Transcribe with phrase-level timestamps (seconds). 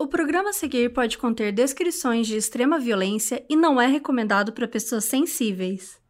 [0.00, 4.68] O programa a seguir pode conter descrições de extrema violência e não é recomendado para
[4.68, 6.00] pessoas sensíveis.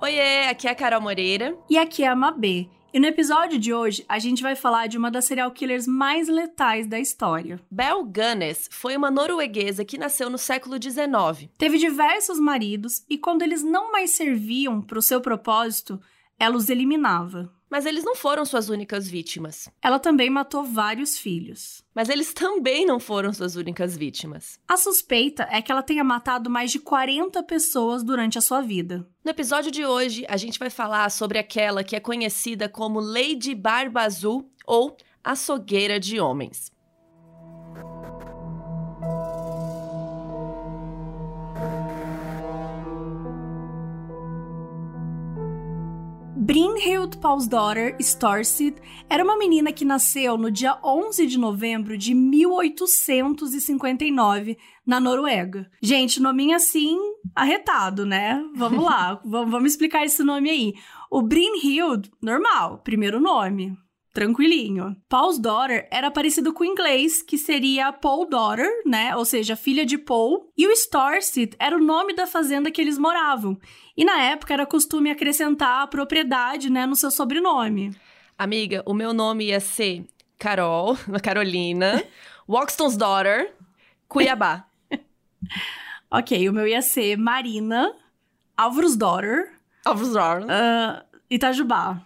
[0.00, 1.58] Oiê, aqui é a Carol Moreira.
[1.68, 2.68] E aqui é a Mabê.
[2.90, 6.26] E no episódio de hoje, a gente vai falar de uma das serial killers mais
[6.26, 7.60] letais da história.
[7.70, 11.50] Belle Gunness foi uma norueguesa que nasceu no século XIX.
[11.58, 16.00] Teve diversos maridos e quando eles não mais serviam para o seu propósito,
[16.38, 17.52] ela os eliminava.
[17.70, 19.68] Mas eles não foram suas únicas vítimas.
[19.82, 21.84] Ela também matou vários filhos.
[21.94, 24.58] Mas eles também não foram suas únicas vítimas.
[24.66, 29.06] A suspeita é que ela tenha matado mais de 40 pessoas durante a sua vida.
[29.22, 33.54] No episódio de hoje, a gente vai falar sobre aquela que é conhecida como Lady
[33.54, 36.72] Barba Azul ou Açougueira de Homens.
[46.48, 48.76] Brynhild Paulsdottir Storsid
[49.10, 55.70] era uma menina que nasceu no dia 11 de novembro de 1859 na Noruega.
[55.82, 56.96] Gente, nominho assim,
[57.36, 58.42] arretado, né?
[58.56, 60.72] Vamos lá, vamos explicar esse nome aí.
[61.10, 63.76] O Brynhild, normal, primeiro nome
[64.18, 64.96] tranquilinho.
[65.08, 69.14] Paul's daughter era parecido com o inglês, que seria Paul daughter, né?
[69.14, 70.50] Ou seja, filha de Paul.
[70.56, 73.56] E o Storsit era o nome da fazenda que eles moravam.
[73.98, 77.96] E na época era costume acrescentar a propriedade, né, no seu sobrenome.
[78.38, 80.06] Amiga, o meu nome ia ser
[80.38, 82.04] Carol, Carolina,
[82.48, 83.52] Waxton's daughter,
[84.06, 84.64] Cuiabá.
[86.08, 87.92] ok, o meu ia ser Marina,
[88.56, 89.52] Álvaro's daughter.
[89.84, 90.44] Álvaro's daughter.
[90.44, 92.00] Uh, Itajubá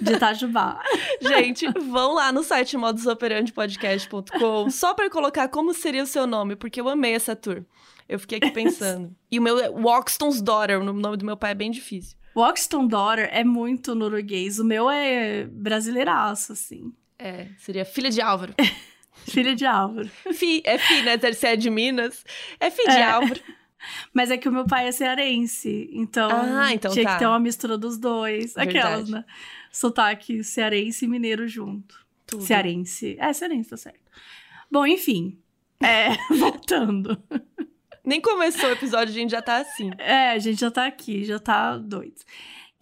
[0.00, 0.80] de Itajubá.
[1.20, 6.80] Gente, vão lá no site modusoperandepodcast.com só para colocar como seria o seu nome, porque
[6.80, 7.62] eu amei essa tour.
[8.10, 9.14] Eu fiquei aqui pensando.
[9.30, 12.18] e o meu é Walkston's Daughter, o nome do meu pai é bem difícil.
[12.34, 14.58] Walkston Daughter é muito norueguês.
[14.58, 16.92] O meu é brasileiraço, assim.
[17.16, 18.52] É, seria filha de Álvaro.
[19.28, 20.10] filha de Álvaro.
[20.32, 21.18] Fi, é fi, né?
[21.32, 22.24] Se é de Minas,
[22.58, 22.96] é filha é.
[22.96, 23.40] de Álvaro.
[24.12, 27.12] Mas é que o meu pai é cearense, então, ah, então tinha tá.
[27.14, 28.54] que ter uma mistura dos dois.
[28.54, 29.24] Aquelas, né?
[29.72, 32.04] Sotaque cearense e mineiro junto.
[32.26, 32.42] Tudo.
[32.42, 33.16] Cearense.
[33.18, 34.00] É, cearense, tá certo.
[34.70, 35.38] Bom, enfim.
[35.82, 37.22] É, voltando.
[38.10, 39.92] Nem começou o episódio, a gente já tá assim.
[39.96, 42.16] É, a gente já tá aqui, já tá doido.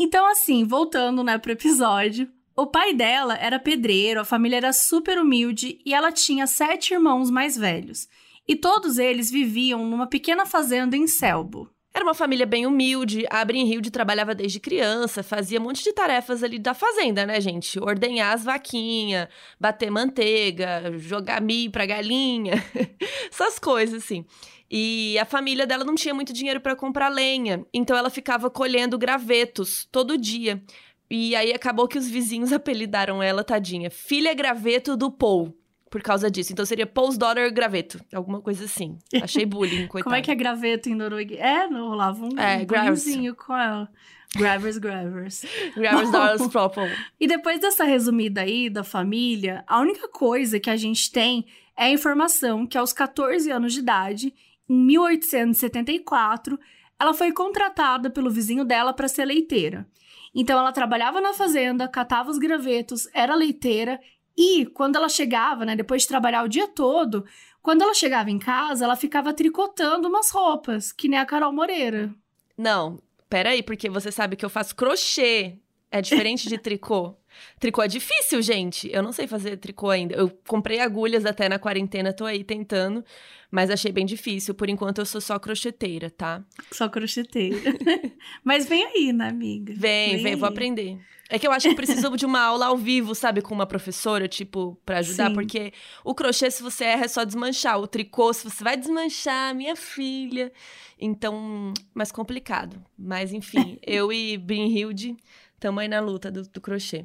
[0.01, 2.27] Então, assim, voltando, né, pro episódio.
[2.57, 7.31] O pai dela era pedreiro, a família era super humilde e ela tinha sete irmãos
[7.31, 8.09] mais velhos
[8.49, 11.71] e todos eles viviam numa pequena fazenda em Selbo.
[11.99, 16.45] Era uma família bem humilde, a Brynhilde trabalhava desde criança, fazia um monte de tarefas
[16.45, 17.77] ali da fazenda, né, gente?
[17.81, 19.27] Ordenhar as vaquinhas,
[19.59, 22.53] bater manteiga, jogar milho pra galinha,
[23.29, 24.25] essas coisas, assim.
[24.71, 28.97] E a família dela não tinha muito dinheiro para comprar lenha, então ela ficava colhendo
[28.97, 30.63] gravetos todo dia.
[31.11, 35.53] E aí acabou que os vizinhos apelidaram ela, tadinha, filha graveto do Paul
[35.91, 36.53] por causa disso.
[36.53, 38.99] Então seria Daughter graveto, alguma coisa assim.
[39.23, 40.05] Achei bullying, coitado.
[40.05, 41.41] Como é que é graveto em norueguês?
[41.41, 43.89] É, não rolava um, é, um com ela.
[44.37, 45.45] Gravers, Gravers.
[45.75, 46.89] Gravers Dollars Propel.
[47.19, 51.85] E depois dessa resumida aí da família, a única coisa que a gente tem é
[51.85, 54.35] a informação que aos 14 anos de idade,
[54.69, 56.59] em 1874,
[57.01, 59.87] ela foi contratada pelo vizinho dela para ser leiteira.
[60.35, 63.99] Então ela trabalhava na fazenda, catava os gravetos, era leiteira
[64.39, 67.27] e quando ela chegava, né, depois de trabalhar o dia todo,
[67.61, 72.15] quando ela chegava em casa, ela ficava tricotando umas roupas, que nem a Carol Moreira.
[72.57, 75.59] Não, peraí, porque você sabe que eu faço crochê.
[75.91, 77.17] É diferente de tricô.
[77.59, 78.91] Tricô é difícil, gente.
[78.93, 80.15] Eu não sei fazer tricô ainda.
[80.15, 83.05] Eu comprei agulhas até na quarentena, tô aí tentando,
[83.51, 84.55] mas achei bem difícil.
[84.55, 86.45] Por enquanto eu sou só crocheteira, tá?
[86.71, 87.59] Só crocheteira.
[88.45, 89.75] mas vem aí, né, amiga?
[89.77, 90.99] Vem, vem, vem vou aprender.
[91.31, 94.27] É que eu acho que preciso de uma aula ao vivo, sabe, com uma professora,
[94.27, 95.35] tipo, para ajudar, Sim.
[95.35, 95.73] porque
[96.03, 97.79] o crochê, se você erra, é só desmanchar.
[97.79, 100.51] O tricô, se você vai desmanchar, minha filha.
[100.99, 102.83] Então, mais complicado.
[102.99, 105.17] Mas, enfim, eu e Brynhilde
[105.53, 107.05] estamos aí na luta do, do crochê.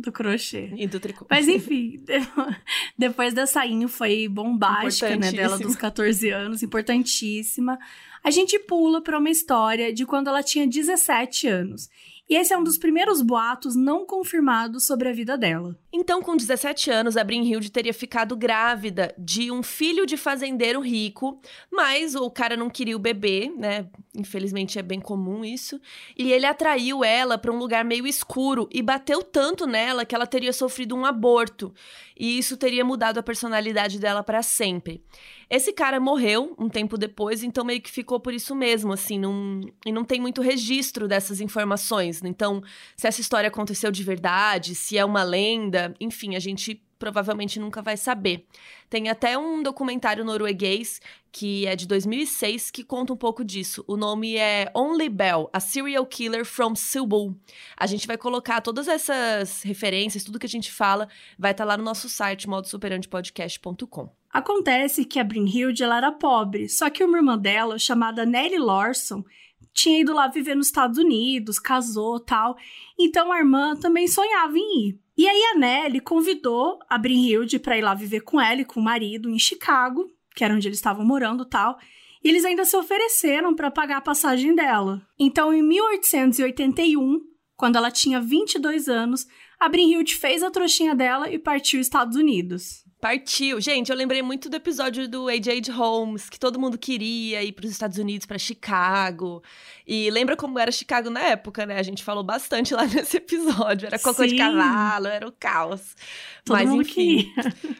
[0.00, 0.72] Do crochê.
[0.76, 1.26] E do tricô.
[1.28, 2.02] Mas enfim,
[2.96, 7.78] depois dessa info foi bombástica, né, dela dos 14 anos, importantíssima.
[8.24, 11.88] A gente pula para uma história de quando ela tinha 17 anos.
[12.30, 15.76] E esse é um dos primeiros boatos não confirmados sobre a vida dela.
[15.92, 21.40] Então, com 17 anos, a Brynhilde teria ficado grávida de um filho de fazendeiro rico,
[21.68, 23.88] mas o cara não queria o bebê, né?
[24.16, 25.80] Infelizmente é bem comum isso.
[26.16, 30.26] E ele atraiu ela para um lugar meio escuro e bateu tanto nela que ela
[30.26, 31.74] teria sofrido um aborto.
[32.16, 35.02] E isso teria mudado a personalidade dela para sempre.
[35.50, 39.60] Esse cara morreu um tempo depois, então meio que ficou por isso mesmo, assim, não,
[39.84, 42.22] e não tem muito registro dessas informações.
[42.22, 42.62] Então,
[42.96, 47.82] se essa história aconteceu de verdade, se é uma lenda, enfim, a gente provavelmente nunca
[47.82, 48.46] vai saber.
[48.88, 51.00] Tem até um documentário norueguês
[51.32, 53.82] que é de 2006 que conta um pouco disso.
[53.88, 57.34] O nome é Only Bell, a Serial Killer from Seoul.
[57.76, 61.68] A gente vai colocar todas essas referências, tudo que a gente fala, vai estar tá
[61.68, 64.19] lá no nosso site modosuperandepodcast.com.
[64.32, 69.24] Acontece que a Brynhilde ela era pobre, só que uma irmã dela, chamada Nellie Lawson,
[69.72, 72.56] tinha ido lá viver nos Estados Unidos, casou tal.
[72.98, 75.00] Então a irmã também sonhava em ir.
[75.16, 78.80] E aí a Nelly convidou a Brynhilde para ir lá viver com ela e com
[78.80, 81.78] o marido em Chicago, que era onde eles estavam morando tal.
[82.22, 85.02] E eles ainda se ofereceram para pagar a passagem dela.
[85.18, 87.20] Então, em 1881,
[87.56, 89.26] quando ela tinha 22 anos,
[89.58, 92.84] a Brynhilde fez a trouxinha dela e partiu Estados Unidos.
[93.00, 93.58] Partiu.
[93.60, 95.70] Gente, eu lembrei muito do episódio do A.J.
[95.72, 99.42] Holmes, que todo mundo queria ir para os Estados Unidos, para Chicago.
[99.86, 101.78] E lembra como era Chicago na época, né?
[101.78, 103.86] A gente falou bastante lá nesse episódio.
[103.86, 104.28] Era cocô Sim.
[104.28, 105.96] de cavalo, era o caos.
[106.44, 107.32] Todo Mas enfim,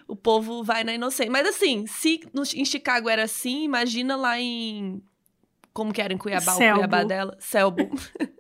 [0.08, 1.30] o povo vai na inocência.
[1.30, 5.02] Mas assim, se no, em Chicago era assim, imagina lá em.
[5.74, 6.72] Como que era em Cuiabá, Selbo.
[6.72, 7.36] o Cuiabá dela?
[7.38, 7.90] Selbo.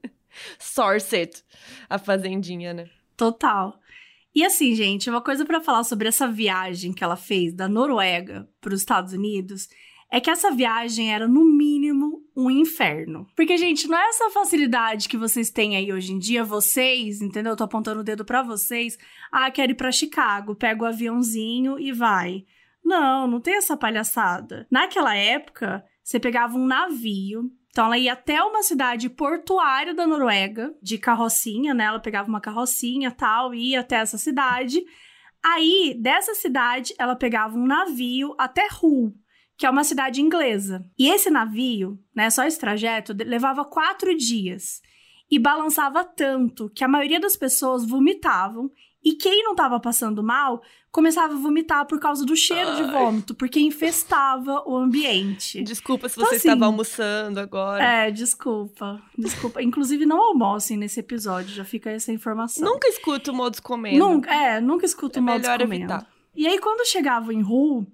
[0.58, 1.44] Sourcet,
[1.88, 2.88] a fazendinha, né?
[3.16, 3.79] Total.
[4.34, 8.48] E assim, gente, uma coisa para falar sobre essa viagem que ela fez da Noruega
[8.60, 9.68] para os Estados Unidos
[10.10, 13.26] é que essa viagem era, no mínimo, um inferno.
[13.36, 17.52] Porque, gente, não é essa facilidade que vocês têm aí hoje em dia, vocês, entendeu?
[17.52, 18.98] Eu tô apontando o dedo para vocês.
[19.30, 22.44] Ah, quero ir para Chicago, pega o aviãozinho e vai.
[22.84, 24.66] Não, não tem essa palhaçada.
[24.70, 30.74] Naquela época, você pegava um navio, então ela ia até uma cidade portuária da Noruega,
[30.82, 31.84] de carrocinha, né?
[31.84, 34.82] Ela pegava uma carrocinha tal, ia até essa cidade.
[35.42, 39.14] Aí, dessa cidade, ela pegava um navio até Hull,
[39.56, 40.84] que é uma cidade inglesa.
[40.98, 44.82] E esse navio, né, só esse trajeto, levava quatro dias.
[45.30, 48.68] E balançava tanto que a maioria das pessoas vomitavam
[49.02, 50.62] e quem não estava passando mal
[50.92, 52.76] começava a vomitar por causa do cheiro Ai.
[52.76, 55.62] de vômito, porque infestava o ambiente.
[55.62, 57.82] Desculpa se então, você assim, estava almoçando agora.
[57.82, 59.00] É, desculpa.
[59.16, 59.62] Desculpa.
[59.62, 62.64] Inclusive, não almocem nesse episódio, já fica essa informação.
[62.64, 63.98] Nunca escuto o Modus Comendo.
[63.98, 65.74] Nunca, é, nunca escuto é o Modus Comendo.
[65.74, 66.06] Evitar.
[66.34, 67.86] E aí, quando chegavam em Hull,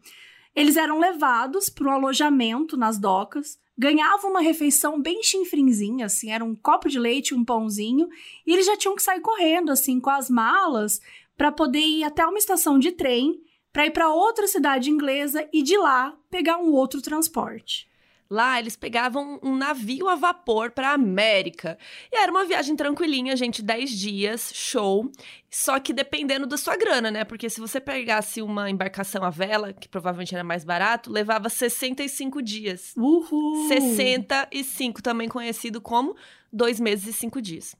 [0.54, 6.44] eles eram levados para um alojamento nas docas, ganhavam uma refeição bem chinfrinzinha, assim, era
[6.44, 8.08] um copo de leite, um pãozinho,
[8.46, 11.00] e eles já tinham que sair correndo, assim, com as malas,
[11.37, 13.40] para poder ir até uma estação de trem,
[13.73, 17.87] para ir para outra cidade inglesa e de lá pegar um outro transporte.
[18.28, 21.78] Lá eles pegavam um navio a vapor para América.
[22.12, 25.11] E era uma viagem tranquilinha, gente, 10 dias, show.
[25.50, 27.25] Só que dependendo da sua grana, né?
[27.25, 32.43] Porque se você pegasse uma embarcação à vela, que provavelmente era mais barato, levava 65
[32.43, 32.93] dias.
[32.96, 33.69] Uhul!
[33.69, 36.17] 65, também conhecido como
[36.52, 37.76] dois meses e cinco dias.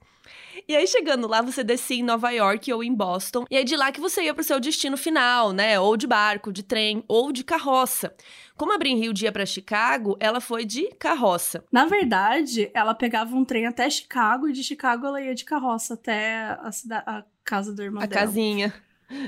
[0.67, 3.45] E aí, chegando lá, você descia em Nova York ou em Boston.
[3.49, 5.79] E aí, de lá que você ia pro seu destino final, né?
[5.79, 8.13] Ou de barco, de trem, ou de carroça.
[8.57, 11.63] Como a Brynhild ia para Chicago, ela foi de carroça.
[11.71, 15.93] Na verdade, ela pegava um trem até Chicago e de Chicago ela ia de carroça
[15.93, 18.21] até a, cidade, a casa do irmão a dela.
[18.21, 18.73] A casinha.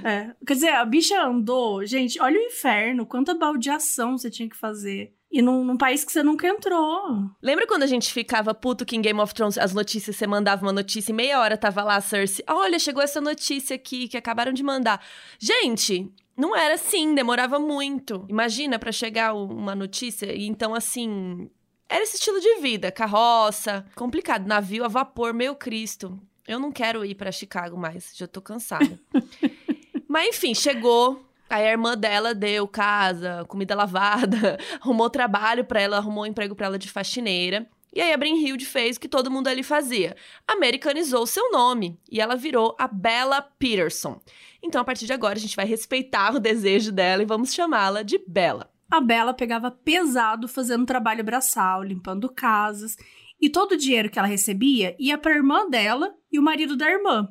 [0.04, 0.32] É.
[0.46, 1.86] Quer dizer, a bicha andou.
[1.86, 3.06] Gente, olha o inferno.
[3.06, 5.14] Quanta baldeação você tinha que fazer.
[5.32, 7.30] E num, num, país que você nunca entrou.
[7.42, 10.66] Lembra quando a gente ficava puto que em Game of Thrones as notícias, você mandava
[10.66, 12.44] uma notícia e meia hora tava lá a Cersei.
[12.50, 15.06] Olha, chegou essa notícia aqui que acabaram de mandar.
[15.38, 18.26] Gente, não era assim, demorava muito.
[18.28, 20.34] Imagina para chegar uma notícia.
[20.34, 21.50] E então, assim,
[21.88, 22.92] era esse estilo de vida.
[22.92, 24.48] Carroça, complicado.
[24.48, 26.20] Navio a vapor, meu Cristo.
[26.48, 29.00] Eu não quero ir para Chicago mais, já tô cansada.
[30.08, 35.98] Mas enfim, chegou, Aí a irmã dela deu casa, comida lavada, arrumou trabalho para ela,
[35.98, 37.68] arrumou um emprego para ela de faxineira.
[37.92, 40.16] E aí a Brynhild fez o que todo mundo ali fazia.
[40.48, 44.22] Americanizou seu nome e ela virou a Bella Peterson.
[44.62, 48.04] Então, a partir de agora, a gente vai respeitar o desejo dela e vamos chamá-la
[48.04, 48.70] de Bella.
[48.92, 52.96] A Bella pegava pesado fazendo trabalho braçal, limpando casas,
[53.42, 56.76] e todo o dinheiro que ela recebia ia para a irmã dela e o marido
[56.76, 57.28] da irmã.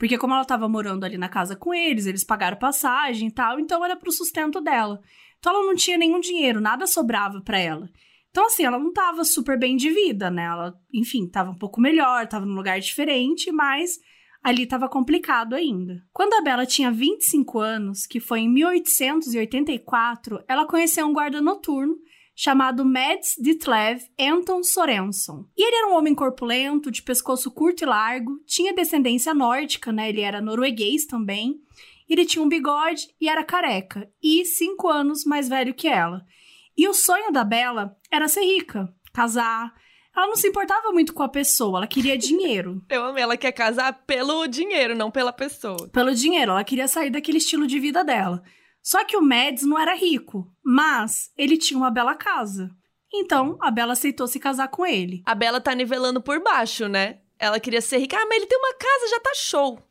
[0.00, 3.60] Porque como ela estava morando ali na casa com eles, eles pagaram passagem e tal,
[3.60, 4.98] então era pro sustento dela.
[5.38, 7.86] Então ela não tinha nenhum dinheiro, nada sobrava para ela.
[8.30, 10.44] Então assim, ela não estava super bem de vida, né?
[10.44, 13.98] Ela, enfim, estava um pouco melhor, estava num lugar diferente, mas
[14.42, 16.02] ali estava complicado ainda.
[16.14, 21.94] Quando a Bela tinha 25 anos, que foi em 1884, ela conheceu um guarda noturno
[22.34, 25.46] chamado Mads Ditlev Anton Sorenson.
[25.56, 30.08] E ele era um homem corpulento, de pescoço curto e largo, tinha descendência nórdica, né?
[30.08, 31.60] Ele era norueguês também.
[32.08, 36.24] Ele tinha um bigode e era careca, e cinco anos mais velho que ela.
[36.76, 39.72] E o sonho da Bela era ser rica, casar.
[40.16, 42.82] Ela não se importava muito com a pessoa, ela queria dinheiro.
[42.88, 45.88] Eu amei, ela quer casar pelo dinheiro, não pela pessoa.
[45.92, 48.42] Pelo dinheiro, ela queria sair daquele estilo de vida dela.
[48.82, 52.70] Só que o Mads não era rico, mas ele tinha uma bela casa.
[53.12, 55.22] Então, a Bela aceitou se casar com ele.
[55.26, 57.18] A Bela tá nivelando por baixo, né?
[57.40, 58.16] Ela queria ser rica.
[58.16, 59.82] Ah, mas ele tem uma casa, já tá show.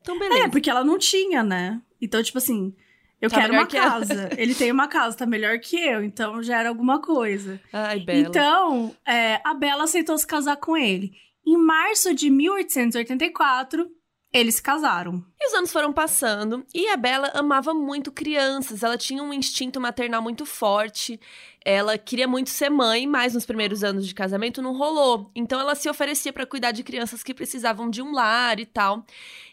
[0.00, 0.44] Então, beleza.
[0.44, 1.82] É, porque ela não tinha, né?
[2.00, 2.72] Então, tipo assim,
[3.20, 4.30] eu Tá quero uma que casa.
[4.38, 7.60] Ele tem uma casa, tá melhor que eu, então já era alguma coisa.
[7.72, 8.20] Ai, Bela.
[8.20, 11.12] Então, é, a Bela aceitou se casar com ele.
[11.46, 13.90] Em março de 1884,
[14.32, 15.24] eles se casaram.
[15.40, 18.82] E os anos foram passando e a Bela amava muito crianças.
[18.82, 21.18] Ela tinha um instinto maternal muito forte.
[21.64, 25.30] Ela queria muito ser mãe, mas nos primeiros anos de casamento não rolou.
[25.34, 29.04] Então ela se oferecia para cuidar de crianças que precisavam de um lar e tal.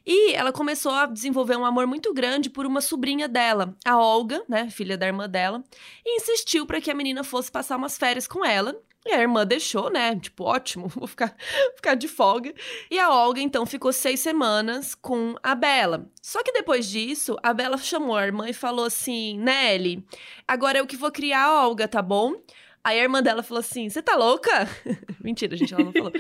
[0.05, 4.41] E ela começou a desenvolver um amor muito grande por uma sobrinha dela, a Olga,
[4.47, 5.61] né, filha da irmã dela,
[6.05, 8.73] e insistiu para que a menina fosse passar umas férias com ela.
[9.07, 10.15] E a irmã deixou, né?
[10.17, 11.33] Tipo, ótimo, vou ficar,
[11.75, 12.53] ficar de folga.
[12.91, 16.09] E a Olga, então, ficou seis semanas com a Bela.
[16.21, 20.05] Só que depois disso, a Bela chamou a irmã e falou assim: Nelly,
[20.45, 22.33] agora eu que vou criar a Olga, tá bom?
[22.83, 24.67] Aí a irmã dela falou assim: Você tá louca?
[25.23, 26.11] Mentira, gente, ela não falou.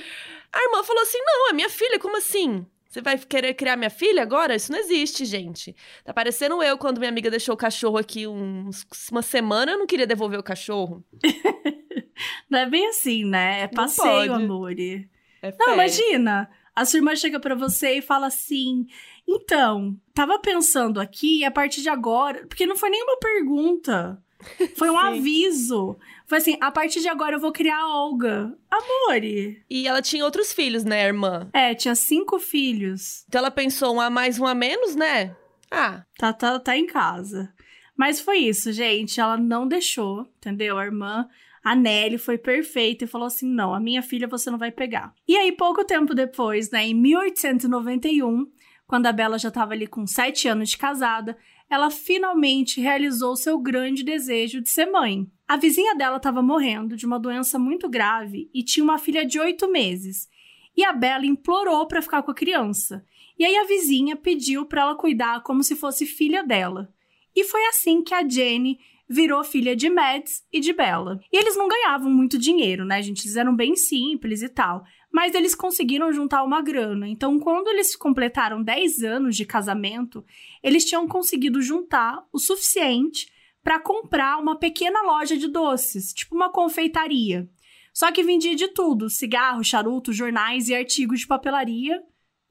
[0.53, 2.65] A irmã falou assim: Não, é minha filha, como assim?
[2.89, 4.55] Você vai querer criar minha filha agora?
[4.55, 5.75] Isso não existe, gente.
[6.03, 9.85] Tá parecendo eu quando minha amiga deixou o cachorro aqui uns, uma semana, eu não
[9.85, 11.03] queria devolver o cachorro.
[12.49, 13.61] Não é bem assim, né?
[13.61, 14.71] É passeio, amor.
[14.79, 16.49] É Não, imagina.
[16.75, 18.85] A sua irmã chega pra você e fala assim:
[19.27, 22.45] Então, tava pensando aqui, a partir de agora.
[22.47, 24.21] Porque não foi nenhuma pergunta.
[24.77, 25.97] Foi um aviso.
[26.27, 28.55] Foi assim: a partir de agora eu vou criar a Olga.
[28.69, 29.63] Amore.
[29.67, 31.49] E ela tinha outros filhos, né, irmã?
[31.51, 33.25] É, tinha cinco filhos.
[33.27, 35.35] Então ela pensou um a mais, um a menos, né?
[35.71, 37.51] Ah, Tá, tá, tá em casa.
[37.95, 39.19] Mas foi isso, gente.
[39.19, 40.77] Ela não deixou, entendeu?
[40.77, 41.27] A irmã,
[41.67, 45.13] a Nelly, foi perfeita e falou assim: não, a minha filha você não vai pegar.
[45.27, 48.49] E aí, pouco tempo depois, né, em 1891,
[48.87, 51.37] quando a Bela já estava ali com sete anos de casada,
[51.69, 55.29] ela finalmente realizou seu grande desejo de ser mãe.
[55.45, 59.37] A vizinha dela estava morrendo de uma doença muito grave e tinha uma filha de
[59.37, 60.29] oito meses.
[60.75, 63.03] E a Bela implorou para ficar com a criança.
[63.37, 66.93] E aí a vizinha pediu para ela cuidar como se fosse filha dela.
[67.35, 71.19] E foi assim que a Jenny virou filha de Mads e de Bella.
[71.31, 73.25] E eles não ganhavam muito dinheiro, né, gente?
[73.25, 74.83] Eles eram bem simples e tal.
[75.11, 77.07] Mas eles conseguiram juntar uma grana.
[77.07, 80.25] Então, quando eles completaram 10 anos de casamento,
[80.61, 83.31] eles tinham conseguido juntar o suficiente
[83.63, 87.49] para comprar uma pequena loja de doces, tipo uma confeitaria.
[87.93, 92.01] Só que vendia de tudo: cigarro, charuto, jornais e artigos de papelaria.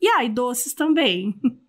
[0.00, 1.34] E aí, doces também.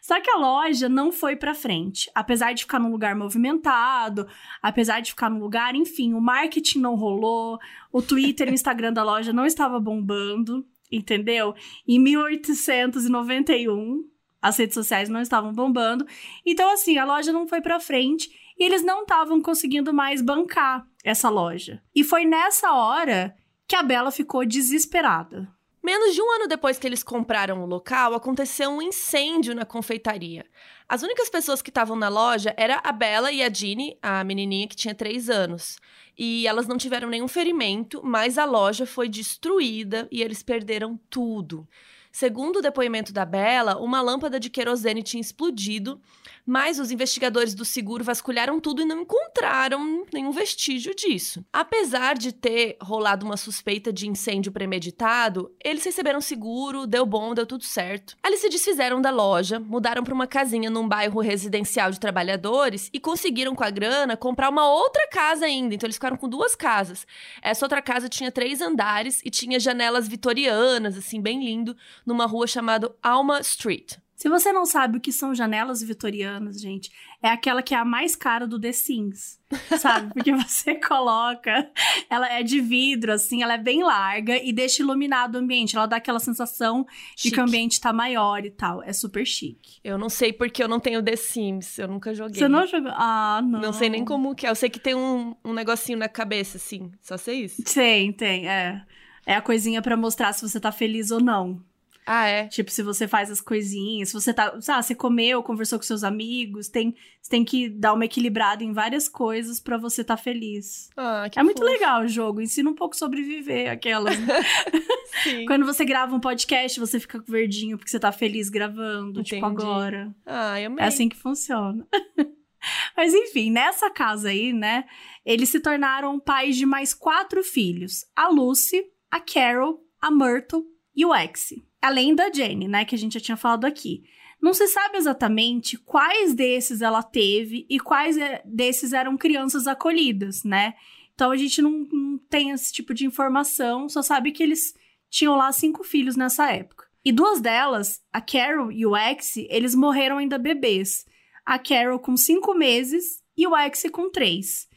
[0.00, 2.10] Só que a loja não foi pra frente.
[2.14, 4.26] Apesar de ficar num lugar movimentado,
[4.60, 7.58] apesar de ficar num lugar, enfim, o marketing não rolou,
[7.92, 11.54] o Twitter e o Instagram da loja não estava bombando, entendeu?
[11.86, 14.04] Em 1891,
[14.40, 16.06] as redes sociais não estavam bombando.
[16.44, 20.84] Então, assim, a loja não foi pra frente e eles não estavam conseguindo mais bancar
[21.04, 21.80] essa loja.
[21.94, 23.34] E foi nessa hora
[23.66, 25.48] que a Bela ficou desesperada.
[25.82, 30.46] Menos de um ano depois que eles compraram o local, aconteceu um incêndio na confeitaria.
[30.88, 34.68] As únicas pessoas que estavam na loja era a Bella e a Jeannie, a menininha
[34.68, 35.80] que tinha três anos.
[36.16, 41.66] E elas não tiveram nenhum ferimento, mas a loja foi destruída e eles perderam tudo.
[42.12, 45.98] Segundo o depoimento da Bella, uma lâmpada de querosene tinha explodido,
[46.44, 51.44] mas os investigadores do seguro vasculharam tudo e não encontraram nenhum vestígio disso.
[51.50, 57.46] Apesar de ter rolado uma suspeita de incêndio premeditado, eles receberam seguro, deu bom, deu
[57.46, 58.16] tudo certo.
[58.24, 63.00] Eles se desfizeram da loja, mudaram para uma casinha num bairro residencial de trabalhadores e
[63.00, 65.74] conseguiram com a grana comprar uma outra casa ainda.
[65.74, 67.06] Então eles ficaram com duas casas.
[67.40, 71.76] Essa outra casa tinha três andares e tinha janelas vitorianas, assim, bem lindo,
[72.06, 73.94] numa rua chamada Alma Street.
[74.22, 77.84] Se você não sabe o que são janelas vitorianas, gente, é aquela que é a
[77.84, 79.40] mais cara do The Sims,
[79.80, 80.14] sabe?
[80.14, 81.68] Porque você coloca,
[82.08, 85.76] ela é de vidro, assim, ela é bem larga e deixa iluminado o ambiente.
[85.76, 86.84] Ela dá aquela sensação
[87.16, 87.34] de Chique.
[87.34, 88.80] que o ambiente tá maior e tal.
[88.84, 89.80] É super chique.
[89.82, 92.38] Eu não sei porque eu não tenho The Sims, eu nunca joguei.
[92.38, 92.92] Você não jogou?
[92.94, 93.60] Ah, não.
[93.60, 94.50] Não sei nem como que é.
[94.50, 96.92] Eu sei que tem um, um negocinho na cabeça, assim.
[97.00, 97.60] Só sei isso.
[97.74, 98.84] Tem, tem, é.
[99.26, 101.60] É a coisinha pra mostrar se você tá feliz ou não.
[102.04, 102.48] Ah, é?
[102.48, 104.60] Tipo, se você faz as coisinhas, se você tá.
[104.60, 108.72] Sabe, você comeu, conversou com seus amigos, tem, você tem que dar uma equilibrada em
[108.72, 110.90] várias coisas pra você tá feliz.
[110.96, 111.70] Ah, que é muito fofo.
[111.70, 114.18] legal o jogo, ensina um pouco sobre viver, aquelas.
[114.18, 114.26] né?
[115.22, 115.44] Sim.
[115.46, 119.62] Quando você grava um podcast, você fica verdinho porque você tá feliz gravando, tipo Entendi.
[119.62, 120.14] agora.
[120.26, 120.84] Ah, eu amei.
[120.84, 121.86] É assim que funciona.
[122.96, 124.84] Mas enfim, nessa casa aí, né?
[125.24, 131.04] Eles se tornaram pais de mais quatro filhos: a Lucy, a Carol, a Myrtle e
[131.04, 131.54] o X.
[131.82, 132.84] Além da Jenny, né?
[132.84, 134.04] Que a gente já tinha falado aqui.
[134.40, 140.42] Não se sabe exatamente quais desses ela teve e quais é, desses eram crianças acolhidas,
[140.44, 140.74] né?
[141.14, 144.74] Então a gente não, não tem esse tipo de informação, só sabe que eles
[145.10, 146.86] tinham lá cinco filhos nessa época.
[147.04, 151.04] E duas delas, a Carol e o X, eles morreram ainda bebês.
[151.44, 154.68] A Carol com cinco meses e o X com três.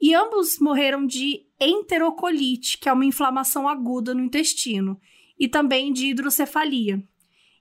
[0.00, 5.00] E ambos morreram de enterocolite, que é uma inflamação aguda no intestino,
[5.38, 7.02] e também de hidrocefalia.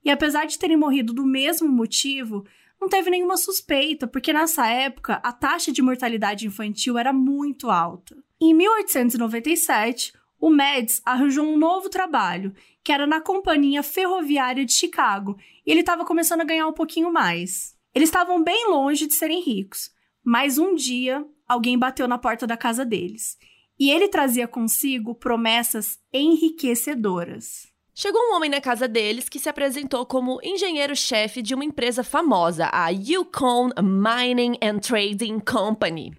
[0.03, 2.45] E apesar de terem morrido do mesmo motivo,
[2.79, 8.15] não teve nenhuma suspeita, porque nessa época a taxa de mortalidade infantil era muito alta.
[8.41, 12.53] Em 1897, o Mads arranjou um novo trabalho,
[12.83, 17.13] que era na Companhia Ferroviária de Chicago, e ele estava começando a ganhar um pouquinho
[17.13, 17.77] mais.
[17.95, 19.89] Eles estavam bem longe de serem ricos,
[20.21, 23.37] mas um dia alguém bateu na porta da casa deles,
[23.79, 27.71] e ele trazia consigo promessas enriquecedoras.
[27.95, 32.67] Chegou um homem na casa deles que se apresentou como engenheiro-chefe de uma empresa famosa,
[32.71, 36.11] a Yukon Mining and Trading Company.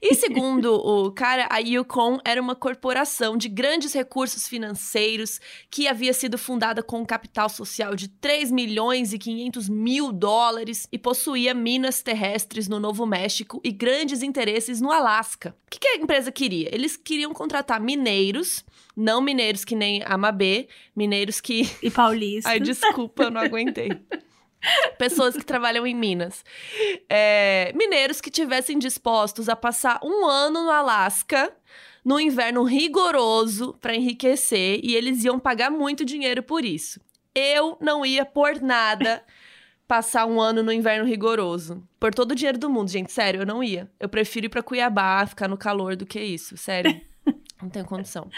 [0.00, 6.12] E segundo o cara, a Yukon era uma corporação de grandes recursos financeiros que havia
[6.12, 11.54] sido fundada com um capital social de 3 milhões e 500 mil dólares e possuía
[11.54, 15.56] minas terrestres no Novo México e grandes interesses no Alasca.
[15.66, 16.74] O que a empresa queria?
[16.74, 18.64] Eles queriam contratar mineiros
[18.96, 21.70] não mineiros que nem a Mabê, mineiros que.
[21.82, 22.50] E paulistas.
[22.50, 23.90] Ai, desculpa, eu não aguentei.
[24.98, 26.44] Pessoas que trabalham em Minas.
[27.08, 31.52] É, mineiros que tivessem dispostos a passar um ano no Alasca,
[32.04, 37.00] no inverno rigoroso, para enriquecer, e eles iam pagar muito dinheiro por isso.
[37.34, 39.22] Eu não ia por nada
[39.86, 41.86] passar um ano no inverno rigoroso.
[41.98, 43.90] Por todo o dinheiro do mundo, gente, sério, eu não ia.
[44.00, 47.00] Eu prefiro ir pra Cuiabá, ficar no calor do que isso, sério.
[47.60, 48.28] Não tenho condição.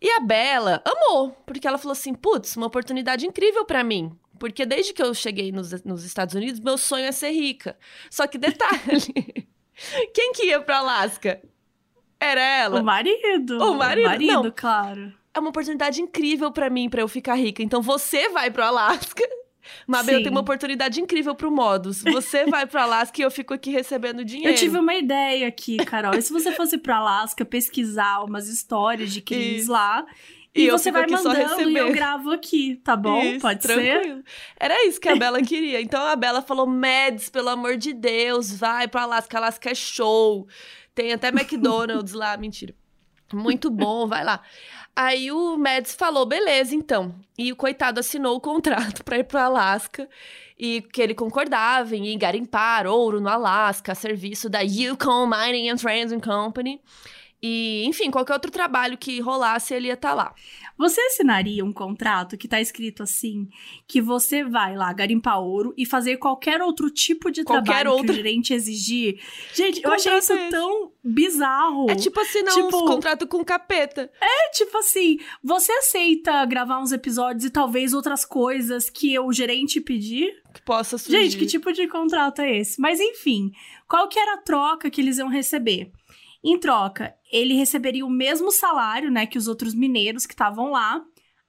[0.00, 4.12] E a Bela amou, porque ela falou assim: putz, uma oportunidade incrível para mim.
[4.38, 7.76] Porque desde que eu cheguei nos, nos Estados Unidos, meu sonho é ser rica.
[8.10, 9.46] Só que detalhe:
[10.12, 11.40] quem que ia pra Alasca?
[12.18, 12.80] Era ela.
[12.80, 13.58] O marido.
[13.62, 14.52] O marido, o marido não.
[14.54, 15.12] claro.
[15.32, 17.62] É uma oportunidade incrível para mim, para eu ficar rica.
[17.62, 19.24] Então você vai pro Alasca
[19.86, 22.02] Mabel, eu tenho uma oportunidade incrível pro Modus.
[22.02, 24.52] Você vai pro Alasca e eu fico aqui recebendo dinheiro.
[24.54, 26.14] Eu tive uma ideia aqui, Carol.
[26.14, 30.06] E se você fosse pro Alasca pesquisar umas histórias de crimes lá...
[30.54, 33.20] E, E você vai mandando e eu gravo aqui, tá bom?
[33.20, 33.74] Isso, Pode ser?
[33.74, 34.22] tranquilo.
[34.58, 35.80] Era isso que a Bela queria.
[35.80, 39.36] Então a Bela falou: Mads, pelo amor de Deus, vai pro Alasca.
[39.38, 40.46] Alasca é show.
[40.94, 42.36] Tem até McDonald's lá.
[42.36, 42.72] Mentira.
[43.32, 44.40] Muito bom, vai lá.
[44.94, 47.12] Aí o Mads falou: beleza, então.
[47.36, 50.08] E o coitado assinou o contrato pra ir pro Alasca.
[50.56, 55.68] E que ele concordava em ir garimpar ouro no Alasca, a serviço da Yukon Mining
[55.68, 56.80] and Trading Company.
[57.46, 60.34] E, enfim, qualquer outro trabalho que rolasse, ele ia estar lá.
[60.78, 63.46] Você assinaria um contrato que tá escrito assim,
[63.86, 67.96] que você vai lá garimpar ouro e fazer qualquer outro tipo de Qualquer trabalho que
[67.98, 68.12] outro.
[68.12, 69.20] o gerente exigir?
[69.54, 71.90] Gente, Que eu achei isso é tão bizarro.
[71.90, 74.10] É tipo assinar Tipo- uns contrato com capeta.
[74.20, 79.82] É tipo assim, você aceita gravar uns episódios e talvez outras coisas que o gerente
[79.82, 80.42] pedir?
[80.54, 81.20] Que possa surgir.
[81.24, 82.80] Gente, que tipo de contrato é esse?
[82.80, 83.52] Mas enfim,
[83.86, 85.92] qual que era a troca que eles iam receber?
[86.44, 91.02] Em troca, ele receberia o mesmo salário, né, que os outros mineiros que estavam lá,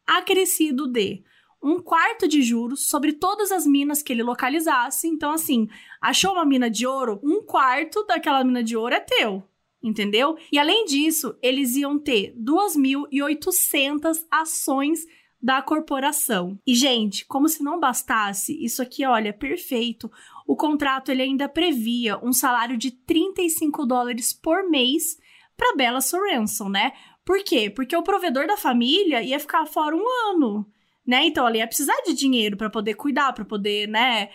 [0.07, 1.21] acrescido de
[1.61, 5.07] um quarto de juros sobre todas as minas que ele localizasse.
[5.07, 5.67] Então, assim,
[5.99, 9.43] achou uma mina de ouro, um quarto daquela mina de ouro é teu.
[9.83, 10.37] Entendeu?
[10.51, 15.01] E além disso, eles iam ter 2.800 ações
[15.41, 16.57] da corporação.
[16.65, 20.09] E, gente, como se não bastasse, isso aqui, olha, perfeito.
[20.45, 25.17] O contrato ele ainda previa um salário de 35 dólares por mês
[25.57, 26.91] para Bella Sorenson, né?
[27.25, 27.69] Por quê?
[27.69, 30.65] Porque o provedor da família ia ficar fora um ano,
[31.05, 31.25] né?
[31.25, 34.29] Então ela ia precisar de dinheiro para poder cuidar, para poder, né,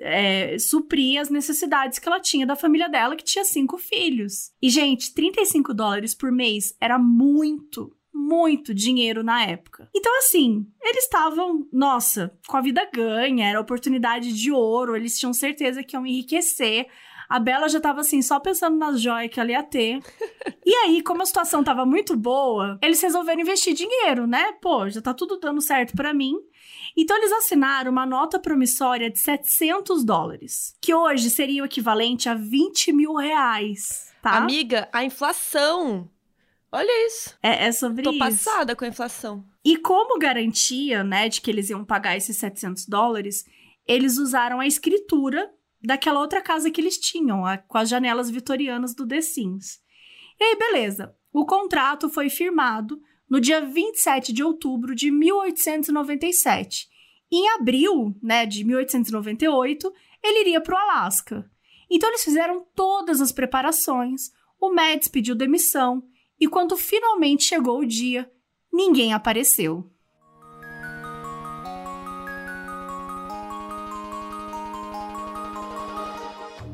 [0.00, 4.52] é, suprir as necessidades que ela tinha da família dela, que tinha cinco filhos.
[4.60, 9.88] E, gente, 35 dólares por mês era muito, muito dinheiro na época.
[9.94, 15.34] Então, assim, eles estavam, nossa, com a vida ganha, era oportunidade de ouro, eles tinham
[15.34, 16.86] certeza que iam enriquecer.
[17.28, 20.00] A Bela já tava assim, só pensando nas joias que ela ia ter.
[20.64, 24.52] E aí, como a situação tava muito boa, eles resolveram investir dinheiro, né?
[24.60, 26.34] Pô, já tá tudo dando certo pra mim.
[26.96, 32.34] Então, eles assinaram uma nota promissória de 700 dólares, que hoje seria o equivalente a
[32.34, 34.36] 20 mil reais, tá?
[34.36, 36.08] Amiga, a inflação.
[36.74, 37.38] Olha isso.
[37.40, 38.18] É, é sobre Tô isso.
[38.18, 39.44] passada com a inflação.
[39.64, 43.44] E como garantia, né, de que eles iam pagar esses 700 dólares,
[43.86, 45.48] eles usaram a escritura
[45.80, 49.78] daquela outra casa que eles tinham, a, com as janelas vitorianas do The Sims.
[50.40, 51.14] E aí, beleza.
[51.32, 56.88] O contrato foi firmado no dia 27 de outubro de 1897.
[57.30, 59.92] Em abril, né, de 1898,
[60.24, 61.48] ele iria para o Alasca.
[61.88, 64.32] Então eles fizeram todas as preparações.
[64.60, 66.02] O Mads pediu demissão
[66.44, 68.30] e quando finalmente chegou o dia,
[68.70, 69.90] ninguém apareceu.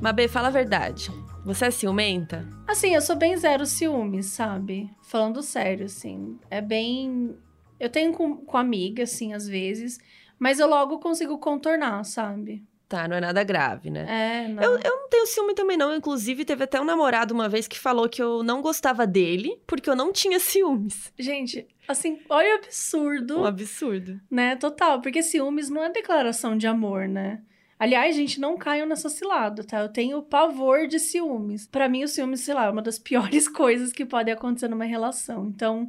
[0.03, 1.09] Mabê, fala a verdade.
[1.45, 2.45] Você é ciumenta?
[2.67, 4.91] Assim, eu sou bem zero ciúmes, sabe?
[5.05, 6.37] Falando sério, assim.
[6.51, 7.39] É bem.
[7.79, 10.01] Eu tenho com, com amiga, assim, às vezes.
[10.37, 12.67] Mas eu logo consigo contornar, sabe?
[12.91, 14.05] Tá, não é nada grave, né?
[14.09, 14.61] É, não.
[14.61, 15.95] Eu, eu não tenho ciúme também, não.
[15.95, 19.89] Inclusive, teve até um namorado uma vez que falou que eu não gostava dele porque
[19.89, 21.13] eu não tinha ciúmes.
[21.17, 23.43] Gente, assim, olha o absurdo.
[23.43, 24.21] Um absurdo.
[24.29, 24.57] Né?
[24.57, 25.01] Total.
[25.01, 27.41] Porque ciúmes não é declaração de amor, né?
[27.79, 29.79] Aliás, gente, não caiam nessa cilada, tá?
[29.79, 31.69] Eu tenho pavor de ciúmes.
[31.69, 34.85] Para mim, o ciúmes, sei lá, é uma das piores coisas que pode acontecer numa
[34.85, 35.47] relação.
[35.47, 35.89] Então,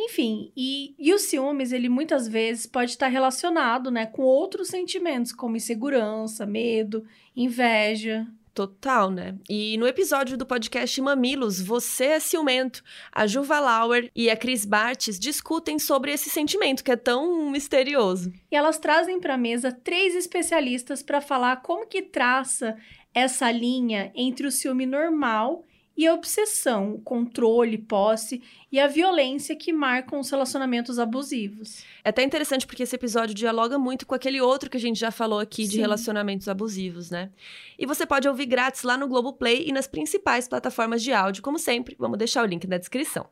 [0.00, 5.32] enfim, e, e o ciúmes, ele muitas vezes pode estar relacionado, né, com outros sentimentos,
[5.32, 8.26] como insegurança, medo, inveja,
[8.58, 9.36] Total, né?
[9.48, 12.82] E no episódio do podcast Mamilos, Você é Ciumento,
[13.12, 18.32] a Juva Lauer e a Cris Bartes discutem sobre esse sentimento que é tão misterioso.
[18.50, 22.76] E elas trazem para a mesa três especialistas para falar como que traça
[23.14, 25.64] essa linha entre o ciúme normal
[25.98, 31.82] e a obsessão, o controle, posse e a violência que marcam os relacionamentos abusivos.
[32.04, 35.10] É até interessante porque esse episódio dialoga muito com aquele outro que a gente já
[35.10, 35.72] falou aqui Sim.
[35.72, 37.30] de relacionamentos abusivos, né?
[37.76, 41.58] E você pode ouvir grátis lá no Globoplay e nas principais plataformas de áudio, como
[41.58, 41.96] sempre.
[41.98, 43.26] Vamos deixar o link na descrição.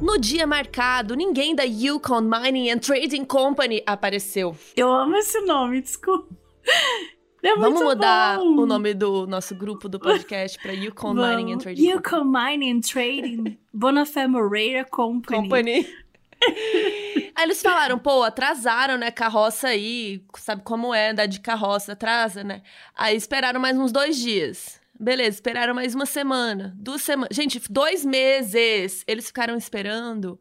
[0.00, 4.56] No dia marcado, ninguém da Yukon Mining and Trading Company apareceu.
[4.76, 6.28] Eu amo esse nome, desculpa.
[7.42, 8.62] É Vamos mudar bom.
[8.62, 11.14] o nome do nosso grupo do podcast para Yukon.
[11.14, 12.58] Mining and Trading Yukon Company.
[12.58, 15.42] Mining and Trading Bonafé Moreira Company.
[15.42, 15.86] Company.
[17.34, 19.10] aí eles falaram, pô, atrasaram, né?
[19.10, 22.62] Carroça aí, sabe como é andar de carroça, atrasa, né?
[22.96, 24.77] Aí esperaram mais uns dois dias.
[25.00, 27.36] Beleza, esperaram mais uma semana, duas semanas.
[27.36, 30.40] Gente, dois meses eles ficaram esperando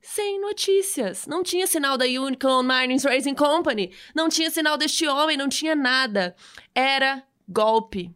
[0.00, 1.26] sem notícias.
[1.26, 5.74] Não tinha sinal da Unicorn Mining Racing Company, não tinha sinal deste homem, não tinha
[5.76, 6.34] nada.
[6.74, 8.10] Era golpe,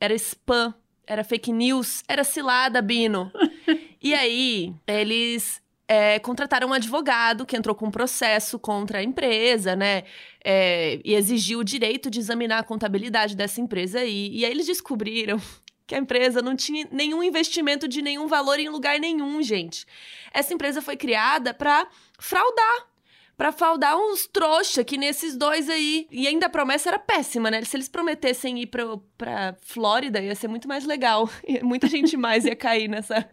[0.00, 0.74] era spam,
[1.06, 3.30] era fake news, era cilada, Bino.
[4.02, 9.74] e aí, eles é, contrataram um advogado que entrou com um processo contra a empresa,
[9.74, 10.04] né?
[10.44, 14.28] É, e exigiu o direito de examinar a contabilidade dessa empresa aí.
[14.30, 15.40] E aí eles descobriram
[15.86, 19.86] que a empresa não tinha nenhum investimento de nenhum valor em lugar nenhum, gente.
[20.32, 22.86] Essa empresa foi criada para fraudar.
[23.34, 26.06] Para fraudar uns trouxa que nesses dois aí.
[26.10, 27.64] E ainda a promessa era péssima, né?
[27.64, 28.84] Se eles prometessem ir pra,
[29.16, 31.30] pra Flórida, ia ser muito mais legal.
[31.62, 33.30] Muita gente mais ia cair nessa,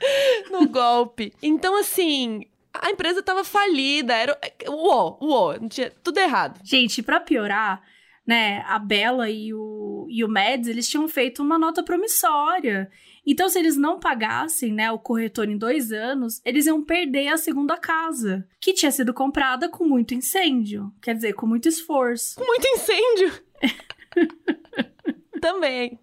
[0.50, 1.32] no golpe.
[1.42, 6.60] Então, assim, a empresa tava falida, era uó, uó, não tinha tudo errado.
[6.64, 7.82] Gente, para piorar,
[8.26, 12.90] né, a Bela e o, e o Mads, eles tinham feito uma nota promissória.
[13.26, 17.36] Então, se eles não pagassem, né, o corretor em dois anos, eles iam perder a
[17.36, 20.92] segunda casa, que tinha sido comprada com muito incêndio.
[21.02, 22.36] Quer dizer, com muito esforço.
[22.36, 23.32] Com muito incêndio?
[25.40, 25.98] Também.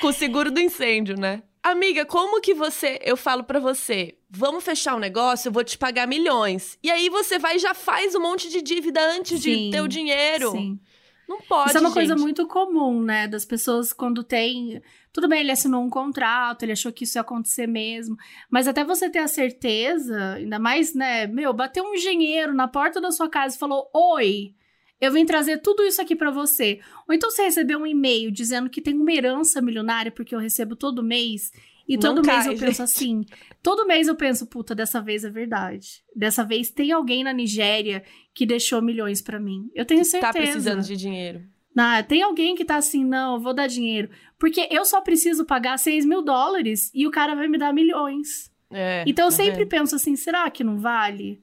[0.00, 1.42] Com o seguro do incêndio, né?
[1.64, 2.98] Amiga, como que você.
[3.02, 6.78] Eu falo para você, vamos fechar um negócio, eu vou te pagar milhões.
[6.82, 9.80] E aí você vai e já faz um monte de dívida antes sim, de ter
[9.80, 10.50] o dinheiro.
[10.50, 10.78] Sim.
[11.26, 11.70] Não pode.
[11.70, 11.94] Isso é uma gente.
[11.94, 13.26] coisa muito comum, né?
[13.26, 14.82] Das pessoas quando tem.
[15.10, 18.14] Tudo bem, ele assinou um contrato, ele achou que isso ia acontecer mesmo.
[18.50, 21.26] Mas até você ter a certeza, ainda mais, né?
[21.26, 24.54] Meu, bateu um engenheiro na porta da sua casa e falou: Oi,
[25.00, 26.80] eu vim trazer tudo isso aqui para você.
[27.08, 30.76] Ou então você recebeu um e-mail dizendo que tem uma herança milionária porque eu recebo
[30.76, 31.52] todo mês.
[31.86, 33.24] E todo Não mês cai, eu penso assim.
[33.62, 36.02] Todo mês eu penso, puta, dessa vez é verdade.
[36.16, 38.02] Dessa vez tem alguém na Nigéria
[38.32, 39.70] que deixou milhões para mim.
[39.74, 40.32] Eu tenho certeza.
[40.32, 41.42] Tá precisando de dinheiro.
[41.74, 44.08] Não, tem alguém que tá assim, não, eu vou dar dinheiro.
[44.38, 48.50] Porque eu só preciso pagar 6 mil dólares e o cara vai me dar milhões.
[48.70, 51.42] É, então eu tá sempre penso assim, será que não vale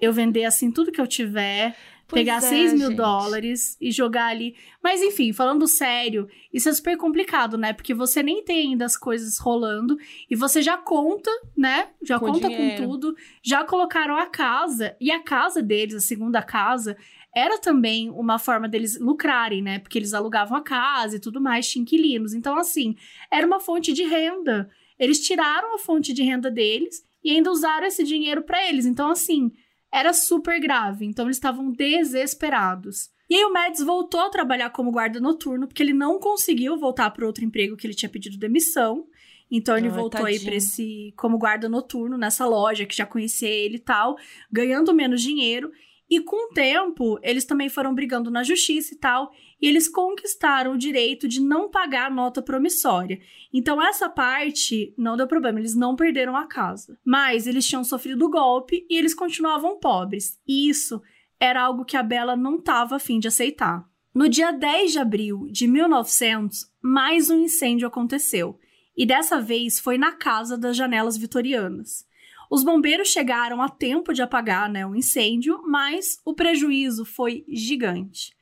[0.00, 1.74] eu vender assim tudo que eu tiver
[2.12, 2.96] Pois pegar é, 6 mil gente.
[2.96, 4.54] dólares e jogar ali.
[4.82, 7.72] Mas enfim, falando sério, isso é super complicado, né?
[7.72, 9.96] Porque você nem tem ainda as coisas rolando
[10.30, 11.88] e você já conta, né?
[12.02, 12.82] Já com conta dinheiro.
[12.82, 13.16] com tudo.
[13.42, 16.96] Já colocaram a casa e a casa deles, a segunda casa,
[17.34, 19.78] era também uma forma deles lucrarem, né?
[19.78, 22.34] Porque eles alugavam a casa e tudo mais, tinha inquilinos.
[22.34, 22.94] Então, assim,
[23.30, 24.70] era uma fonte de renda.
[24.98, 28.84] Eles tiraram a fonte de renda deles e ainda usaram esse dinheiro para eles.
[28.84, 29.50] Então, assim,
[29.92, 31.04] era super grave.
[31.04, 33.10] Então, eles estavam desesperados.
[33.28, 37.10] E aí, o Mads voltou a trabalhar como guarda noturno, porque ele não conseguiu voltar
[37.10, 39.06] para outro emprego que ele tinha pedido demissão.
[39.54, 40.28] Então ele voltou tadinho.
[40.28, 44.16] aí para esse como guarda noturno nessa loja que já conhecia ele e tal,
[44.50, 45.70] ganhando menos dinheiro.
[46.08, 49.30] E com o tempo, eles também foram brigando na justiça e tal,
[49.62, 53.20] e eles conquistaram o direito de não pagar nota promissória.
[53.54, 56.98] Então, essa parte não deu problema, eles não perderam a casa.
[57.04, 60.36] Mas eles tinham sofrido o golpe e eles continuavam pobres.
[60.48, 61.00] E isso
[61.38, 63.88] era algo que a Bela não estava afim de aceitar.
[64.12, 68.58] No dia 10 de abril de 1900, mais um incêndio aconteceu.
[68.96, 72.04] E dessa vez foi na casa das janelas vitorianas.
[72.50, 78.34] Os bombeiros chegaram a tempo de apagar né, o incêndio, mas o prejuízo foi gigante.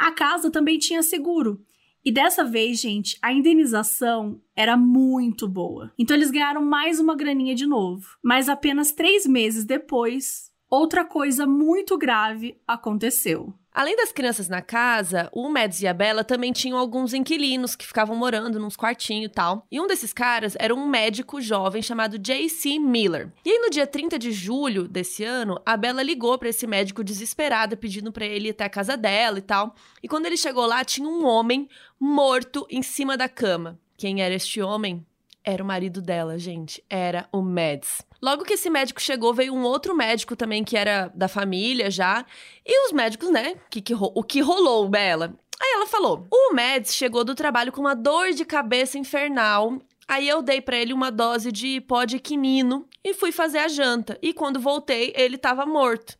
[0.00, 1.62] A casa também tinha seguro.
[2.02, 5.92] E dessa vez, gente, a indenização era muito boa.
[5.98, 8.16] Então eles ganharam mais uma graninha de novo.
[8.24, 13.52] Mas apenas três meses depois, outra coisa muito grave aconteceu.
[13.72, 17.86] Além das crianças na casa, o Mads e a Bella também tinham alguns inquilinos que
[17.86, 19.64] ficavam morando nos quartinhos e tal.
[19.70, 22.80] E um desses caras era um médico jovem chamado J.C.
[22.80, 23.32] Miller.
[23.44, 27.04] E aí, no dia 30 de julho desse ano, a Bella ligou para esse médico
[27.04, 29.72] desesperada, pedindo para ele ir até a casa dela e tal.
[30.02, 33.78] E quando ele chegou lá, tinha um homem morto em cima da cama.
[33.96, 35.06] Quem era este homem?
[35.44, 36.82] Era o marido dela, gente.
[36.90, 38.04] Era o Mads.
[38.22, 42.24] Logo que esse médico chegou, veio um outro médico também que era da família já.
[42.66, 43.54] E os médicos, né?
[43.70, 45.34] Que, que, o que rolou, Bela?
[45.60, 49.78] Aí ela falou: o Mads chegou do trabalho com uma dor de cabeça infernal.
[50.08, 53.68] Aí eu dei para ele uma dose de pó de quinino e fui fazer a
[53.68, 54.18] janta.
[54.20, 56.18] E quando voltei, ele estava morto.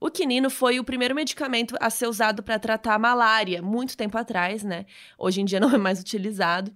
[0.00, 4.16] O quinino foi o primeiro medicamento a ser usado para tratar a malária, muito tempo
[4.16, 4.86] atrás, né?
[5.18, 6.72] Hoje em dia não é mais utilizado.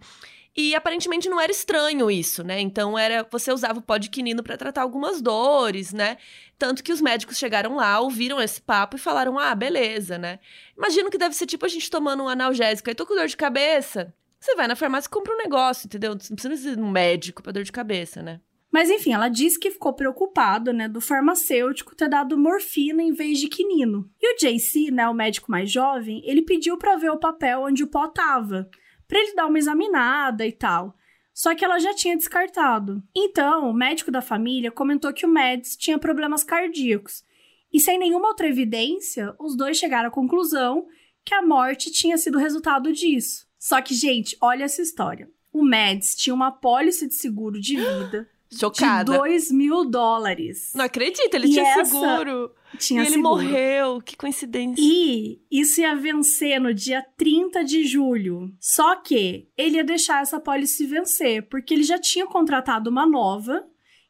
[0.55, 2.61] E aparentemente não era estranho isso, né?
[2.61, 6.19] Então era você usava o pó de quinino para tratar algumas dores, né?
[6.59, 10.38] Tanto que os médicos chegaram lá, ouviram esse papo e falaram: "Ah, beleza, né?".
[10.77, 13.37] Imagino que deve ser tipo a gente tomando um analgésico, aí tô com dor de
[13.37, 14.15] cabeça.
[14.38, 16.11] Você vai na farmácia e compra um negócio, entendeu?
[16.11, 18.41] Não precisa ir um médico para dor de cabeça, né?
[18.71, 23.38] Mas enfim, ela disse que ficou preocupado, né, do farmacêutico ter dado morfina em vez
[23.38, 24.11] de quinino.
[24.21, 27.85] E o JC, né, o médico mais jovem, ele pediu para ver o papel onde
[27.85, 28.69] o pó tava
[29.12, 30.96] para ele dar uma examinada e tal.
[31.35, 33.03] Só que ela já tinha descartado.
[33.14, 37.22] Então, o médico da família comentou que o Mads tinha problemas cardíacos.
[37.70, 40.87] E sem nenhuma outra evidência, os dois chegaram à conclusão
[41.22, 43.46] que a morte tinha sido resultado disso.
[43.59, 45.31] Só que, gente, olha essa história.
[45.53, 48.27] O Mads tinha uma pólice de seguro de vida
[48.59, 49.12] Chocada.
[49.12, 50.73] de 2 mil dólares.
[50.75, 52.53] Não acredito, ele e tinha seguro.
[52.79, 53.29] Tinha e ele seguro.
[53.37, 54.83] morreu, que coincidência.
[54.83, 58.53] E isso ia vencer no dia 30 de julho.
[58.61, 63.65] Só que ele ia deixar essa pólice vencer, porque ele já tinha contratado uma nova,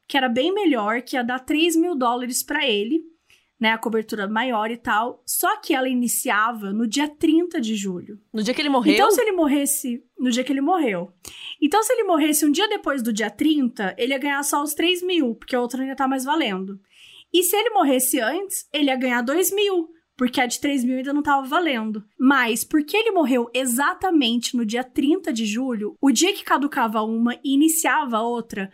[0.07, 3.01] que era bem melhor, que ia dar 3 mil dólares para ele,
[3.63, 3.71] né?
[3.71, 5.23] A cobertura maior e tal.
[5.25, 8.19] Só que ela iniciava no dia 30 de julho.
[8.33, 8.93] No dia que ele morreu?
[8.93, 11.13] Então, se ele morresse no dia que ele morreu.
[11.61, 14.73] Então, se ele morresse um dia depois do dia 30, ele ia ganhar só os
[14.73, 16.77] 3 mil, porque a outra ainda tá mais valendo.
[17.33, 20.97] E se ele morresse antes, ele ia ganhar 2 mil, porque a de 3 mil
[20.97, 22.03] ainda não estava valendo.
[22.19, 27.35] Mas, porque ele morreu exatamente no dia 30 de julho, o dia que caducava uma
[27.35, 28.69] e iniciava a outra,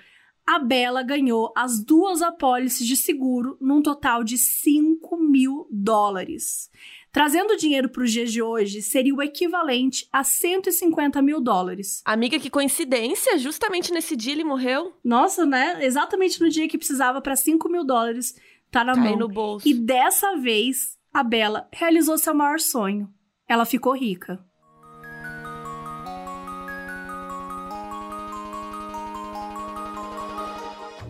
[0.50, 6.72] a Bela ganhou as duas apólices de seguro num total de 5 mil dólares.
[7.12, 12.02] Trazendo dinheiro para os dias de hoje, seria o equivalente a 150 mil dólares.
[12.04, 13.38] Amiga, que coincidência!
[13.38, 14.92] Justamente nesse dia ele morreu.
[15.04, 15.86] Nossa, né?
[15.86, 18.34] Exatamente no dia que precisava para 5 mil dólares,
[18.72, 19.20] tá na Cai mão.
[19.20, 19.68] no bolso.
[19.68, 23.08] E dessa vez, a Bela realizou seu maior sonho.
[23.48, 24.44] Ela ficou rica.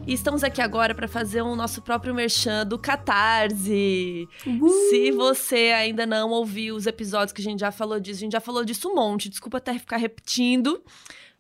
[0.10, 4.28] E estamos aqui agora para fazer o nosso próprio merchan do Catarse.
[4.44, 4.68] Uhum.
[4.90, 8.32] Se você ainda não ouviu os episódios que a gente já falou disso, a gente
[8.32, 9.30] já falou disso um monte.
[9.30, 10.84] Desculpa até ficar repetindo.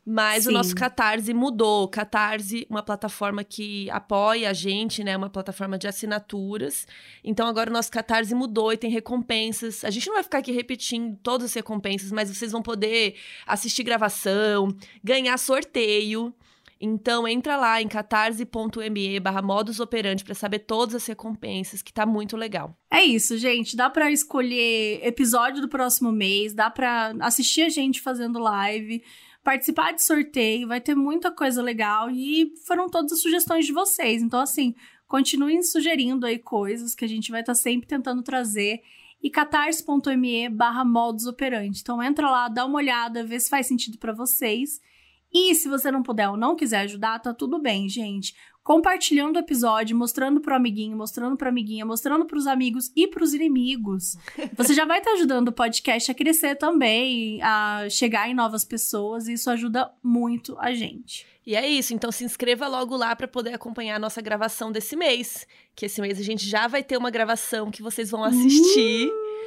[0.06, 0.52] Mas Sim.
[0.52, 1.88] o nosso Catarse mudou.
[1.88, 5.18] Catarse, uma plataforma que apoia a gente, né?
[5.18, 6.86] Uma plataforma de assinaturas.
[7.24, 9.84] Então agora o nosso Catarse mudou e tem recompensas.
[9.84, 13.16] A gente não vai ficar aqui repetindo todas as recompensas, mas vocês vão poder
[13.48, 14.68] assistir gravação,
[15.04, 16.32] ganhar sorteio.
[16.82, 22.06] Então entra lá em catarse.me barra modus operandi para saber todas as recompensas, que tá
[22.06, 22.74] muito legal.
[22.89, 23.76] É isso, gente.
[23.76, 29.04] Dá para escolher episódio do próximo mês, dá para assistir a gente fazendo live,
[29.44, 34.22] participar de sorteio, vai ter muita coisa legal e foram todas as sugestões de vocês.
[34.22, 34.74] Então, assim,
[35.06, 38.82] continuem sugerindo aí coisas que a gente vai estar tá sempre tentando trazer
[39.22, 41.82] e catarse.me barra modus operandi.
[41.82, 44.80] Então entra lá, dá uma olhada, vê se faz sentido para vocês
[45.32, 48.34] E se você não puder ou não quiser ajudar, tá tudo bem, gente.
[48.63, 54.15] Compartilhando o episódio, mostrando pro amiguinho, mostrando pra amiguinha, mostrando pros amigos e pros inimigos.
[54.58, 58.63] Você já vai estar tá ajudando o podcast a crescer também, a chegar em novas
[58.63, 61.26] pessoas, e isso ajuda muito a gente.
[61.46, 64.96] E é isso, então se inscreva logo lá para poder acompanhar a nossa gravação desse
[64.96, 65.48] mês.
[65.76, 69.08] Que esse mês a gente já vai ter uma gravação que vocês vão assistir.
[69.08, 69.38] Uh!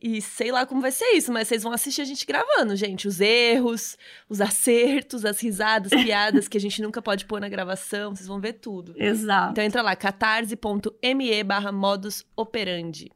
[0.00, 3.08] E sei lá como vai ser isso, mas vocês vão assistir a gente gravando, gente.
[3.08, 3.96] Os erros,
[4.28, 8.14] os acertos, as risadas, piadas que a gente nunca pode pôr na gravação.
[8.14, 8.94] Vocês vão ver tudo.
[8.96, 9.52] Exato.
[9.52, 13.10] Então entra lá, catarse.me barra modus operandi.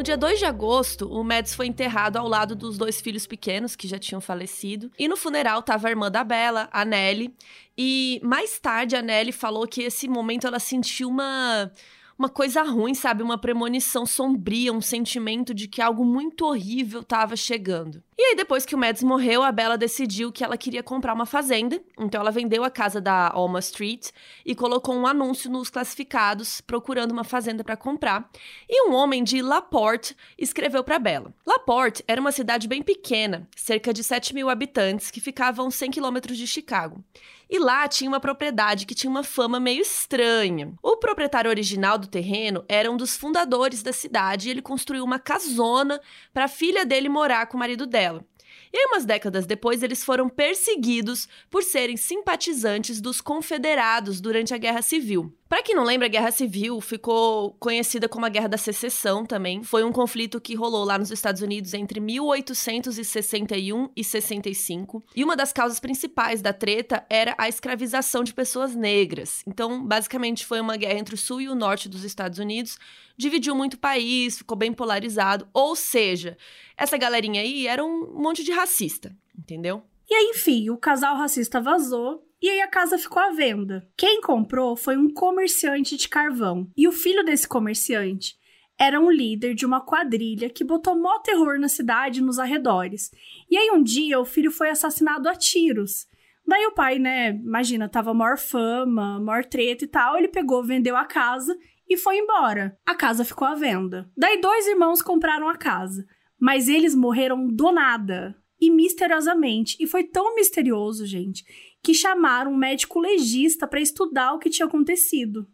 [0.00, 3.76] No dia 2 de agosto, o Mads foi enterrado ao lado dos dois filhos pequenos
[3.76, 4.90] que já tinham falecido.
[4.98, 7.34] E no funeral estava a irmã da Bella, a Nelly.
[7.76, 11.70] E mais tarde a Nelly falou que esse momento ela sentiu uma
[12.20, 13.22] uma coisa ruim, sabe?
[13.22, 18.02] Uma premonição sombria, um sentimento de que algo muito horrível estava chegando.
[18.18, 21.24] E aí, depois que o Mads morreu, a Bella decidiu que ela queria comprar uma
[21.24, 21.82] fazenda.
[21.98, 24.10] Então, ela vendeu a casa da Alma Street
[24.44, 28.30] e colocou um anúncio nos classificados procurando uma fazenda para comprar.
[28.68, 31.32] E um homem de Laporte escreveu para Bella.
[31.46, 35.74] Laporte era uma cidade bem pequena, cerca de 7 mil habitantes, que ficava a uns
[35.76, 37.02] 100 quilômetros de Chicago.
[37.50, 40.72] E lá tinha uma propriedade que tinha uma fama meio estranha.
[40.80, 45.18] O proprietário original do terreno era um dos fundadores da cidade e ele construiu uma
[45.18, 46.00] casona
[46.32, 48.24] para a filha dele morar com o marido dela.
[48.72, 54.58] E aí, umas décadas depois, eles foram perseguidos por serem simpatizantes dos confederados durante a
[54.58, 55.34] Guerra Civil.
[55.50, 59.64] Para quem não lembra, a Guerra Civil ficou conhecida como a Guerra da Secessão também.
[59.64, 65.02] Foi um conflito que rolou lá nos Estados Unidos entre 1861 e 65.
[65.12, 69.42] E uma das causas principais da treta era a escravização de pessoas negras.
[69.44, 72.78] Então, basicamente, foi uma guerra entre o sul e o norte dos Estados Unidos.
[73.16, 75.48] Dividiu muito o país, ficou bem polarizado.
[75.52, 76.38] Ou seja,
[76.76, 79.82] essa galerinha aí era um monte de racista, entendeu?
[80.08, 83.86] E aí, enfim, o casal racista vazou e aí a casa ficou à venda.
[83.96, 86.70] Quem comprou foi um comerciante de carvão.
[86.76, 88.34] E o filho desse comerciante
[88.78, 93.10] era um líder de uma quadrilha que botou mó terror na cidade e nos arredores.
[93.50, 96.06] E aí um dia o filho foi assassinado a tiros.
[96.46, 100.96] Daí o pai, né, imagina, tava maior fama, maior treta e tal, ele pegou, vendeu
[100.96, 101.54] a casa
[101.86, 102.74] e foi embora.
[102.86, 104.10] A casa ficou à venda.
[104.16, 106.06] Daí dois irmãos compraram a casa,
[106.40, 109.76] mas eles morreram do nada e misteriosamente.
[109.78, 111.44] E foi tão misterioso, gente,
[111.82, 115.48] que chamaram um médico legista para estudar o que tinha acontecido.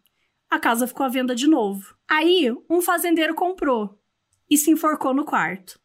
[0.50, 1.96] A casa ficou à venda de novo.
[2.08, 3.98] Aí, um fazendeiro comprou
[4.48, 5.80] e se enforcou no quarto.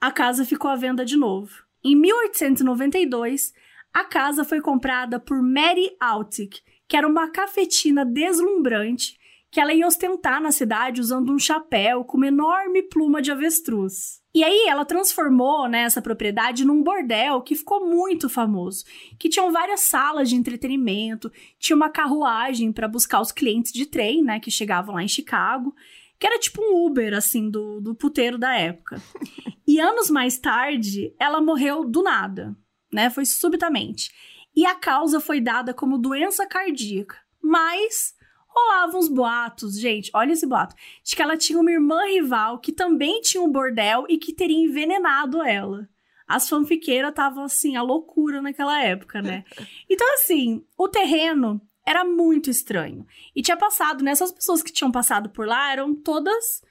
[0.00, 1.64] A casa ficou à venda de novo.
[1.84, 3.52] Em 1892,
[3.92, 9.18] a casa foi comprada por Mary Altick, que era uma cafetina deslumbrante
[9.52, 14.22] que ela ia ostentar na cidade usando um chapéu com uma enorme pluma de avestruz.
[14.34, 18.82] E aí ela transformou né, essa propriedade num bordel que ficou muito famoso,
[19.18, 24.22] que tinham várias salas de entretenimento, tinha uma carruagem para buscar os clientes de trem,
[24.22, 25.74] né, que chegavam lá em Chicago,
[26.18, 29.00] que era tipo um Uber assim do, do puteiro da época.
[29.64, 32.54] E anos mais tarde, ela morreu do nada,
[32.92, 33.08] né?
[33.08, 34.10] Foi subitamente.
[34.54, 37.16] E a causa foi dada como doença cardíaca.
[37.40, 38.12] Mas
[38.54, 42.72] rolavam uns boatos, gente, olha esse boato, de que ela tinha uma irmã rival que
[42.72, 45.88] também tinha um bordel e que teria envenenado ela.
[46.26, 49.44] As fanfiqueiras estavam assim, a loucura naquela época, né?
[49.88, 53.06] Então, assim, o terreno era muito estranho.
[53.34, 54.12] E tinha passado, né?
[54.12, 56.62] Essas pessoas que tinham passado por lá eram todas.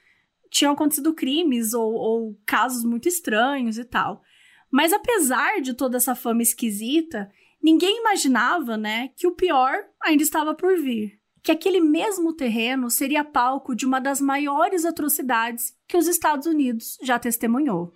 [0.50, 4.22] tinham acontecido crimes ou, ou casos muito estranhos e tal.
[4.70, 7.30] Mas apesar de toda essa fama esquisita,
[7.62, 13.24] ninguém imaginava, né, que o pior ainda estava por vir que aquele mesmo terreno seria
[13.24, 17.92] palco de uma das maiores atrocidades que os Estados Unidos já testemunhou.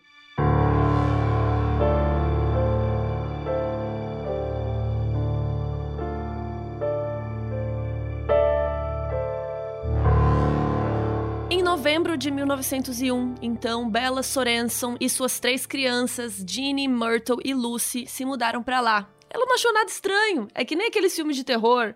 [11.49, 18.07] Em novembro de 1901, então, Bella Sorenson e suas três crianças, Jeannie, Myrtle e Lucy,
[18.09, 19.16] se mudaram para lá.
[19.31, 20.49] Ela não achou nada estranho.
[20.55, 21.95] É que nem aqueles filmes de terror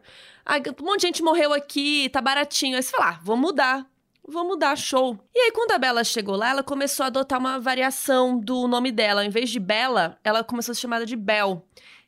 [0.81, 2.77] um monte de gente morreu aqui, tá baratinho.
[2.77, 3.87] Aí você fala, ah, vou mudar.
[4.27, 5.19] Vou mudar, show.
[5.35, 8.93] E aí, quando a Bela chegou lá, ela começou a adotar uma variação do nome
[8.93, 9.25] dela.
[9.25, 11.61] Em vez de Bella, ela começou a ser chamada de Belle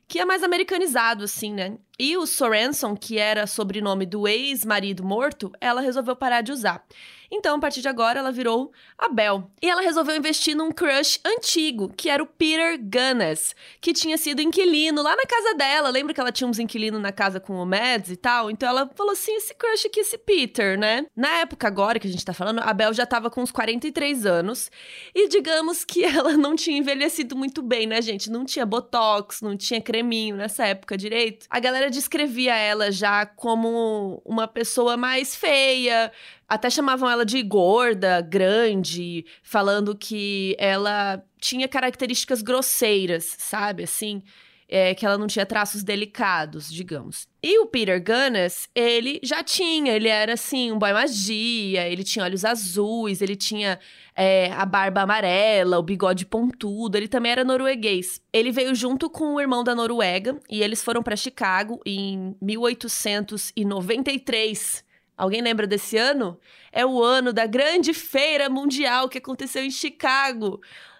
[0.07, 1.77] que é mais americanizado, assim, né?
[1.97, 6.85] E o Sorenson, que era sobrenome do ex-marido morto, ela resolveu parar de usar.
[7.33, 9.43] Então, a partir de agora, ela virou a Belle.
[9.59, 14.39] E ela resolveu investir num crush antigo, que era o Peter Gunness, que tinha sido
[14.39, 15.89] inquilino lá na casa dela.
[15.89, 18.51] Lembra que ela tinha uns inquilinos na casa com o Mads e tal?
[18.51, 21.07] Então ela falou assim: esse crush aqui, esse Peter, né?
[21.15, 24.27] Na época agora que a gente tá falando, a Belle já tava com uns 43
[24.27, 24.69] anos.
[25.15, 28.29] E digamos que ela não tinha envelhecido muito bem, né, gente?
[28.29, 31.47] Não tinha botox, não tinha creminho nessa época direito.
[31.49, 36.11] A galera descrevia ela já como uma pessoa mais feia,
[36.47, 43.83] até chamavam ela de gorda, grande, falando que ela tinha características grosseiras, sabe?
[43.83, 44.21] Assim,
[44.67, 47.27] é, que ela não tinha traços delicados, digamos.
[47.43, 52.25] E o Peter Gunness, ele já tinha, ele era assim, um boy magia, ele tinha
[52.25, 53.79] olhos azuis, ele tinha
[54.15, 58.19] é, a barba amarela, o bigode pontudo, ele também era norueguês.
[58.33, 64.83] Ele veio junto com o irmão da Noruega e eles foram para Chicago em 1893
[65.23, 66.37] Alguém lembra desse ano?
[66.69, 70.59] É o ano da grande feira mundial que aconteceu em Chicago.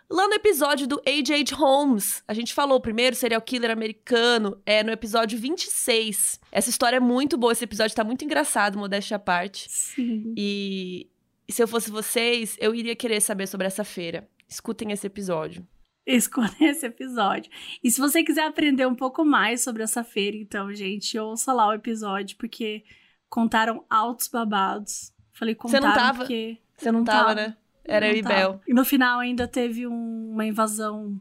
[0.10, 1.54] Lá no episódio do A.J.
[1.54, 6.40] Holmes, a gente falou o primeiro serial killer americano, é no episódio 26.
[6.54, 9.70] Essa história é muito boa, esse episódio tá muito engraçado, modéstia à parte.
[9.70, 10.34] Sim.
[10.38, 11.10] E,
[11.50, 14.26] se eu fosse vocês, eu iria querer saber sobre essa feira.
[14.48, 15.68] Escutem esse episódio.
[16.08, 17.52] Escutem esse episódio.
[17.84, 21.68] E se você quiser aprender um pouco mais sobre essa feira, então, gente, ouça lá
[21.68, 22.86] o episódio, porque
[23.34, 25.12] contaram altos babados.
[25.32, 26.18] Falei contaram Você não tava?
[26.20, 26.58] porque...
[26.78, 27.58] Você não, tava, né?
[27.84, 28.62] Era eu e Bel.
[28.68, 31.20] E no final ainda teve um, uma invasão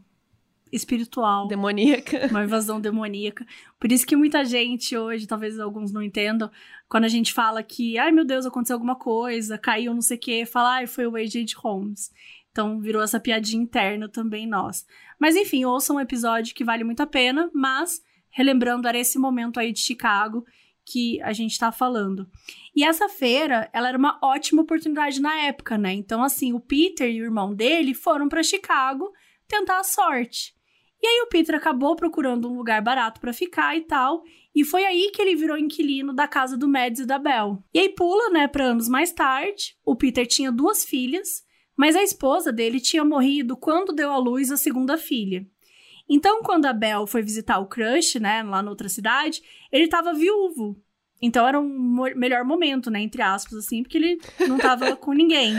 [0.71, 1.49] espiritual.
[1.49, 2.27] Demoníaca.
[2.31, 3.47] Uma invasão demoníaca.
[3.81, 6.51] Por isso que muita gente hoje, talvez alguns não entendam,
[6.87, 10.21] quando a gente fala que, ai meu Deus, aconteceu alguma coisa, caiu não sei o
[10.21, 11.55] quê, fala, ai, foi o A.J.
[11.57, 12.11] Holmes.
[12.51, 14.85] Então virou essa piadinha interna também nós.
[15.19, 19.59] Mas enfim, ouça um episódio que vale muito a pena, mas relembrando, era esse momento
[19.59, 20.45] aí de Chicago
[20.85, 22.29] que a gente tá falando.
[22.75, 25.93] E essa feira, ela era uma ótima oportunidade na época, né?
[25.93, 29.13] Então, assim, o Peter e o irmão dele foram para Chicago
[29.47, 30.55] tentar a sorte.
[31.03, 34.23] E aí o Peter acabou procurando um lugar barato para ficar e tal,
[34.55, 37.59] e foi aí que ele virou inquilino da casa do Mads e da Belle.
[37.75, 39.77] E aí pula, né, para anos mais tarde.
[39.85, 41.43] O Peter tinha duas filhas,
[41.77, 45.45] mas a esposa dele tinha morrido quando deu à luz a segunda filha.
[46.15, 49.43] Então, quando a Belle foi visitar o crush, né, lá na outra cidade,
[49.73, 50.79] ele tava viúvo.
[51.23, 55.57] Então era um melhor momento, né, entre aspas, assim, porque ele não tava com ninguém.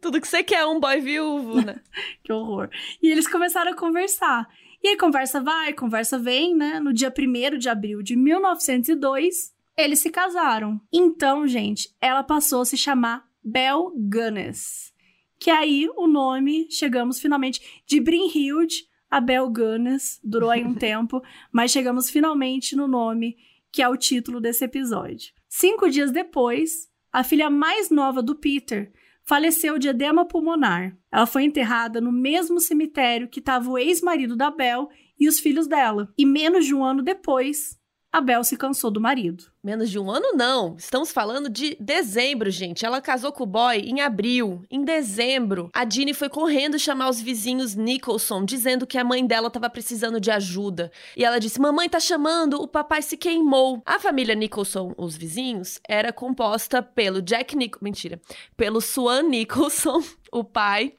[0.00, 1.82] Tudo que você quer é um boy viúvo, né?
[2.24, 2.70] que horror.
[3.02, 4.48] E eles começaram a conversar.
[4.82, 6.80] E aí, conversa vai, conversa vem, né?
[6.80, 10.80] No dia 1 de abril de 1902, eles se casaram.
[10.90, 14.94] Então, gente, ela passou a se chamar Belle Gunness.
[15.38, 20.18] Que aí o nome, chegamos finalmente, de Brynhild a Bel Gunness.
[20.24, 23.36] Durou aí um tempo, mas chegamos finalmente no nome
[23.70, 25.32] que é o título desse episódio.
[25.48, 28.92] Cinco dias depois, a filha mais nova do Peter
[29.24, 30.96] faleceu de edema pulmonar.
[31.10, 34.88] Ela foi enterrada no mesmo cemitério que estava o ex-marido da Bel
[35.18, 36.12] e os filhos dela.
[36.18, 37.78] E menos de um ano depois,
[38.12, 39.44] a Bel se cansou do marido.
[39.64, 40.76] Menos de um ano, não.
[40.76, 42.84] Estamos falando de dezembro, gente.
[42.84, 44.62] Ela casou com o boy em abril.
[44.70, 49.46] Em dezembro, a Dini foi correndo chamar os vizinhos Nicholson, dizendo que a mãe dela
[49.46, 50.92] estava precisando de ajuda.
[51.16, 53.80] E ela disse: Mamãe tá chamando, o papai se queimou.
[53.86, 57.82] A família Nicholson, os vizinhos, era composta pelo Jack Nicholson.
[57.82, 58.20] Mentira.
[58.58, 60.92] Pelo Swan Nicholson, o pai,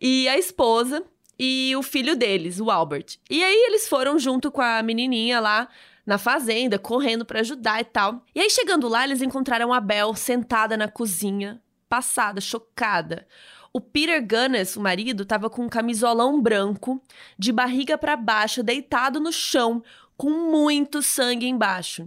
[0.00, 1.04] e a esposa.
[1.42, 3.16] E o filho deles, o Albert.
[3.30, 5.70] E aí eles foram junto com a menininha lá
[6.10, 8.24] na fazenda, correndo para ajudar e tal.
[8.34, 13.28] E aí, chegando lá, eles encontraram a Belle sentada na cozinha, passada, chocada.
[13.72, 17.00] O Peter Gunness, o marido, estava com um camisolão branco,
[17.38, 19.84] de barriga para baixo, deitado no chão,
[20.20, 22.06] com muito sangue embaixo.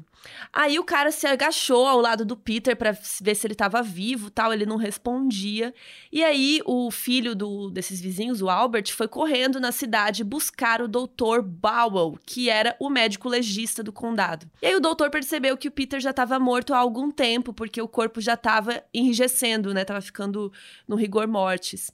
[0.53, 4.29] Aí o cara se agachou ao lado do Peter para ver se ele estava vivo,
[4.29, 5.73] tal, ele não respondia.
[6.11, 10.87] E aí o filho do, desses vizinhos, o Albert, foi correndo na cidade buscar o
[10.87, 14.45] doutor Bowell, que era o médico legista do condado.
[14.61, 17.81] E aí o doutor percebeu que o Peter já estava morto há algum tempo, porque
[17.81, 19.83] o corpo já estava enrijecendo, né?
[19.83, 20.53] Tava ficando
[20.87, 21.91] no rigor mortis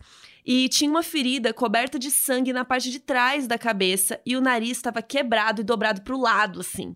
[0.52, 4.41] e tinha uma ferida coberta de sangue na parte de trás da cabeça e o
[4.41, 6.95] nariz estava quebrado e dobrado para o lado, assim.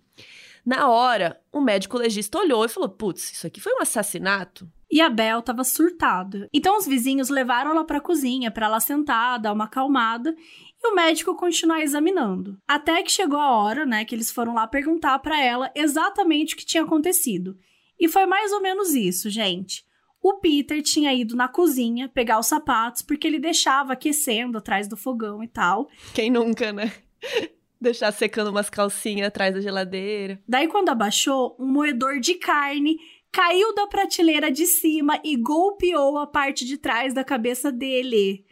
[0.65, 4.67] Na hora, o médico legista olhou e falou: Putz, isso aqui foi um assassinato?
[4.89, 6.49] E a Bel estava surtada.
[6.51, 10.35] Então os vizinhos levaram ela para a cozinha para ela sentar, dar uma acalmada
[10.83, 12.57] e o médico continuar examinando.
[12.67, 16.57] Até que chegou a hora, né, que eles foram lá perguntar para ela exatamente o
[16.57, 17.55] que tinha acontecido.
[17.99, 19.85] E foi mais ou menos isso, gente.
[20.23, 24.95] O Peter tinha ido na cozinha pegar os sapatos porque ele deixava aquecendo atrás do
[24.95, 25.89] fogão e tal.
[26.13, 26.93] Quem nunca, né?
[27.81, 30.41] deixar secando umas calcinhas atrás da geladeira.
[30.47, 32.97] Daí, quando abaixou, um moedor de carne
[33.29, 38.45] caiu da prateleira de cima e golpeou a parte de trás da cabeça dele.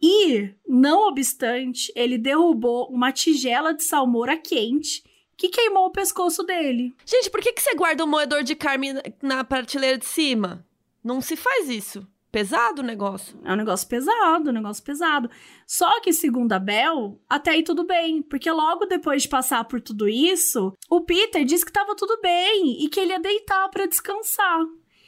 [0.00, 5.02] E, não obstante, ele derrubou uma tigela de salmoura quente
[5.36, 6.94] que queimou o pescoço dele.
[7.04, 10.64] Gente, por que, que você guarda um moedor de carne na prateleira de cima?
[11.06, 12.04] Não se faz isso.
[12.32, 13.38] Pesado o negócio.
[13.44, 15.30] É um negócio pesado, um negócio pesado.
[15.64, 18.20] Só que, segundo a Bel, até aí tudo bem.
[18.22, 22.84] Porque logo depois de passar por tudo isso, o Peter disse que tava tudo bem
[22.84, 24.62] e que ele ia deitar para descansar.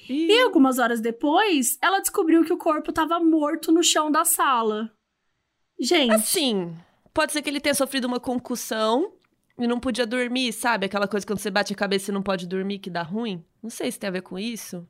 [0.08, 0.28] Ih.
[0.28, 4.92] E algumas horas depois, ela descobriu que o corpo tava morto no chão da sala.
[5.80, 6.14] Gente.
[6.14, 6.76] Assim,
[7.12, 9.14] pode ser que ele tenha sofrido uma concussão
[9.58, 10.86] e não podia dormir, sabe?
[10.86, 13.44] Aquela coisa quando você bate a cabeça e não pode dormir que dá ruim.
[13.60, 14.86] Não sei se tem a ver com isso.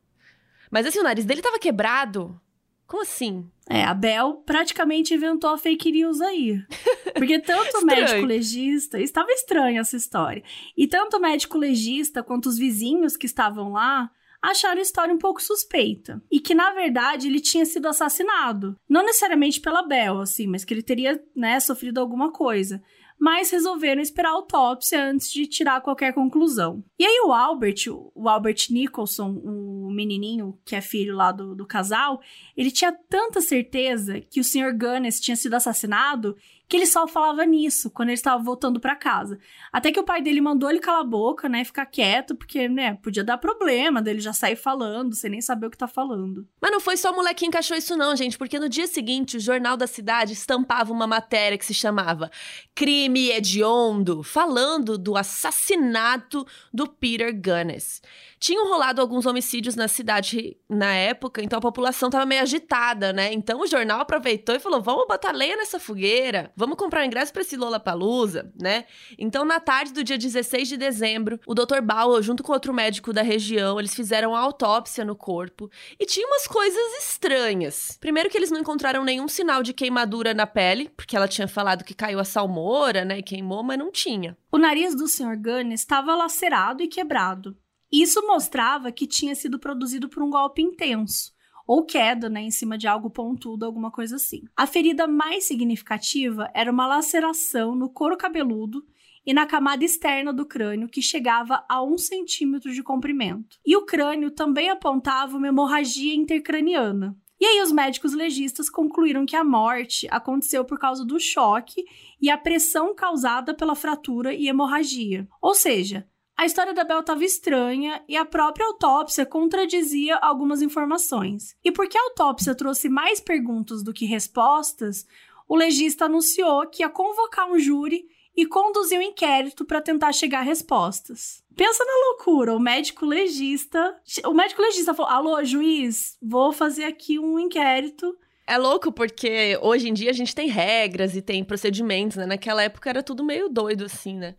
[0.71, 2.41] Mas assim, o nariz dele tava quebrado.
[2.87, 3.51] Como assim?
[3.69, 6.59] É, a Bel praticamente inventou a fake news aí.
[7.15, 8.99] Porque tanto o médico legista.
[8.99, 10.43] Estava estranha essa história.
[10.77, 14.11] E tanto o médico legista quanto os vizinhos que estavam lá
[14.41, 16.23] acharam a história um pouco suspeita.
[16.31, 18.75] E que, na verdade, ele tinha sido assassinado.
[18.89, 22.83] Não necessariamente pela Bel, assim, mas que ele teria, né, sofrido alguma coisa
[23.19, 26.85] mas resolveram esperar a autópsia antes de tirar qualquer conclusão.
[26.99, 31.67] E aí o Albert, o Albert Nicholson, o menininho que é filho lá do, do
[31.67, 32.21] casal,
[32.57, 34.73] ele tinha tanta certeza que o Sr.
[34.73, 36.37] Gunness tinha sido assassinado
[36.69, 39.39] que ele só falava nisso quando ele estava voltando para casa.
[39.73, 42.95] Até que o pai dele mandou ele calar a boca, né, ficar quieto, porque, né,
[43.03, 46.47] podia dar problema dele já sair falando, sem nem saber o que tá falando.
[46.61, 49.39] Mas não foi só o molequinho que achou isso não, gente, porque no dia seguinte
[49.39, 52.31] o jornal da cidade estampava uma matéria que se chamava
[52.75, 58.03] Crime Hediondo, falando do assassinato do Peter Gunness.
[58.39, 63.33] Tinham rolado alguns homicídios na cidade na época, então a população tava meio agitada, né?
[63.33, 67.33] Então o jornal aproveitou e falou: vamos botar lenha nessa fogueira, vamos comprar um ingresso
[67.33, 68.85] pra esse Lollapalooza, né?
[69.19, 71.81] Então, na tarde do dia 16 de dezembro, o Dr.
[71.83, 76.27] Bauer, junto com outro médico da região, eles fizeram a autópsia no corpo e tinha
[76.27, 77.99] umas coisas estranhas.
[78.01, 81.85] Primeiro, que eles não encontraram nenhum sinal de queimadura na pele, porque ela tinha falado
[81.85, 83.19] que caiu a salmoura, né?
[83.19, 84.37] E queimou, mas não tinha.
[84.51, 85.37] O nariz do Sr.
[85.37, 87.57] Gunn estava lacerado e quebrado.
[87.91, 91.33] Isso mostrava que tinha sido produzido por um golpe intenso,
[91.67, 94.43] ou queda, né, em cima de algo pontudo, alguma coisa assim.
[94.57, 98.85] A ferida mais significativa era uma laceração no couro cabeludo
[99.25, 103.59] e na camada externa do crânio, que chegava a um centímetro de comprimento.
[103.67, 107.15] E o crânio também apontava uma hemorragia intercraniana.
[107.41, 111.85] E aí os médicos legistas concluíram que a morte aconteceu por causa do choque
[112.21, 115.29] e a pressão causada pela fratura e hemorragia.
[115.41, 116.09] Ou seja,
[116.39, 121.57] a história da Bel estava estranha e a própria autópsia contradizia algumas informações.
[121.65, 125.05] E porque a autópsia trouxe mais perguntas do que respostas,
[125.49, 130.39] o legista anunciou que ia convocar um júri e conduzir um inquérito para tentar chegar
[130.39, 131.43] a respostas.
[131.57, 137.19] Pensa na loucura, o médico legista, o médico legista falou: "Alô, juiz, vou fazer aqui
[137.19, 138.17] um inquérito
[138.49, 142.25] é louco porque hoje em dia a gente tem regras e tem procedimentos, né?
[142.25, 144.37] Naquela época era tudo meio doido assim, né?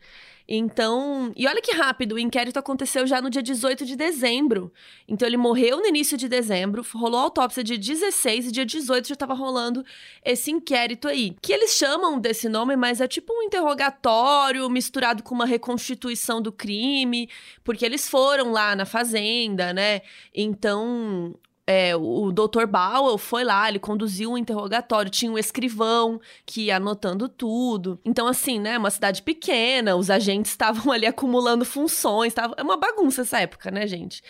[0.51, 4.73] Então, e olha que rápido, o inquérito aconteceu já no dia 18 de dezembro.
[5.07, 9.09] Então ele morreu no início de dezembro, rolou a autópsia dia 16 e dia 18
[9.09, 9.85] já estava rolando
[10.25, 11.35] esse inquérito aí.
[11.39, 16.51] Que eles chamam desse nome, mas é tipo um interrogatório misturado com uma reconstituição do
[16.51, 17.29] crime,
[17.63, 20.01] porque eles foram lá na fazenda, né?
[20.33, 21.35] Então,
[21.71, 22.65] é, o Dr.
[22.65, 27.99] Bauer foi lá, ele conduziu um interrogatório, tinha um escrivão que ia anotando tudo.
[28.03, 32.75] Então, assim, né, uma cidade pequena, os agentes estavam ali acumulando funções, tava, é uma
[32.75, 34.23] bagunça essa época, né, gente?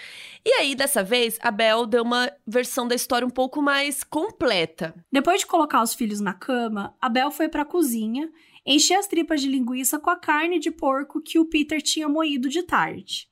[0.45, 4.93] E aí, dessa vez, a Bel deu uma versão da história um pouco mais completa.
[5.09, 8.29] Depois de colocar os filhos na cama, a Bel foi pra cozinha,
[8.65, 12.49] encher as tripas de linguiça com a carne de porco que o Peter tinha moído
[12.49, 13.28] de tarde.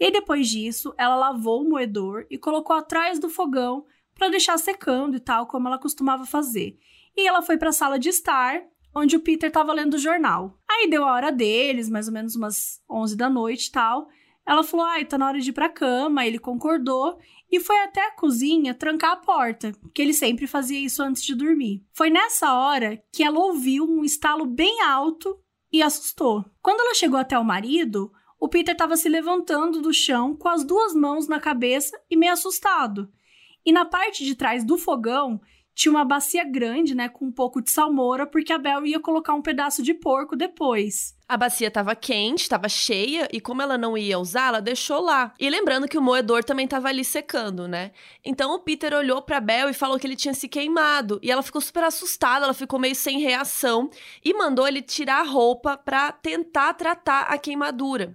[0.00, 3.84] E depois disso, ela lavou o moedor e colocou atrás do fogão
[4.14, 6.78] para deixar secando e tal, como ela costumava fazer.
[7.14, 8.62] E ela foi para a sala de estar,
[8.94, 10.58] onde o Peter estava lendo o jornal.
[10.68, 14.08] Aí deu a hora deles, mais ou menos umas 11 da noite e tal.
[14.46, 16.26] Ela falou: "Ai, tá na hora de ir para cama".
[16.26, 17.18] Ele concordou
[17.50, 21.34] e foi até a cozinha trancar a porta, que ele sempre fazia isso antes de
[21.34, 21.84] dormir.
[21.92, 25.38] Foi nessa hora que ela ouviu um estalo bem alto
[25.72, 26.44] e assustou.
[26.62, 30.64] Quando ela chegou até o marido, o Peter estava se levantando do chão com as
[30.64, 33.12] duas mãos na cabeça e meio assustado.
[33.64, 35.38] E na parte de trás do fogão
[35.74, 39.34] tinha uma bacia grande, né, com um pouco de salmoura, porque a Bel ia colocar
[39.34, 41.14] um pedaço de porco depois.
[41.30, 45.32] A bacia estava quente, estava cheia, e como ela não ia usar, ela deixou lá.
[45.38, 47.92] E lembrando que o moedor também estava ali secando, né?
[48.24, 51.20] Então o Peter olhou para Bel e falou que ele tinha se queimado.
[51.22, 53.88] E ela ficou super assustada, ela ficou meio sem reação
[54.24, 58.12] e mandou ele tirar a roupa para tentar tratar a queimadura.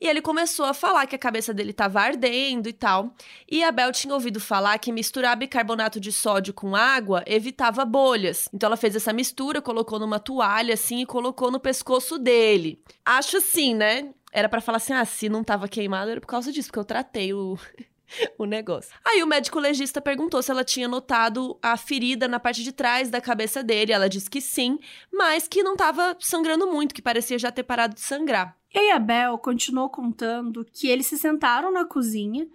[0.00, 3.14] E ele começou a falar que a cabeça dele estava ardendo e tal.
[3.50, 8.48] E a Bel tinha ouvido falar que misturar bicarbonato de sódio com água evitava bolhas.
[8.52, 12.57] Então ela fez essa mistura, colocou numa toalha assim e colocou no pescoço dele.
[13.04, 14.10] Acho assim, né?
[14.32, 16.84] Era para falar assim: ah, se não tava queimado era por causa disso, porque eu
[16.84, 17.58] tratei o.
[18.38, 18.90] o negócio.
[19.04, 23.10] Aí o médico legista perguntou se ela tinha notado a ferida na parte de trás
[23.10, 23.92] da cabeça dele.
[23.92, 24.78] Ela disse que sim,
[25.12, 28.56] mas que não estava sangrando muito, que parecia já ter parado de sangrar.
[28.74, 32.46] E aí a Bel continuou contando que eles se sentaram na cozinha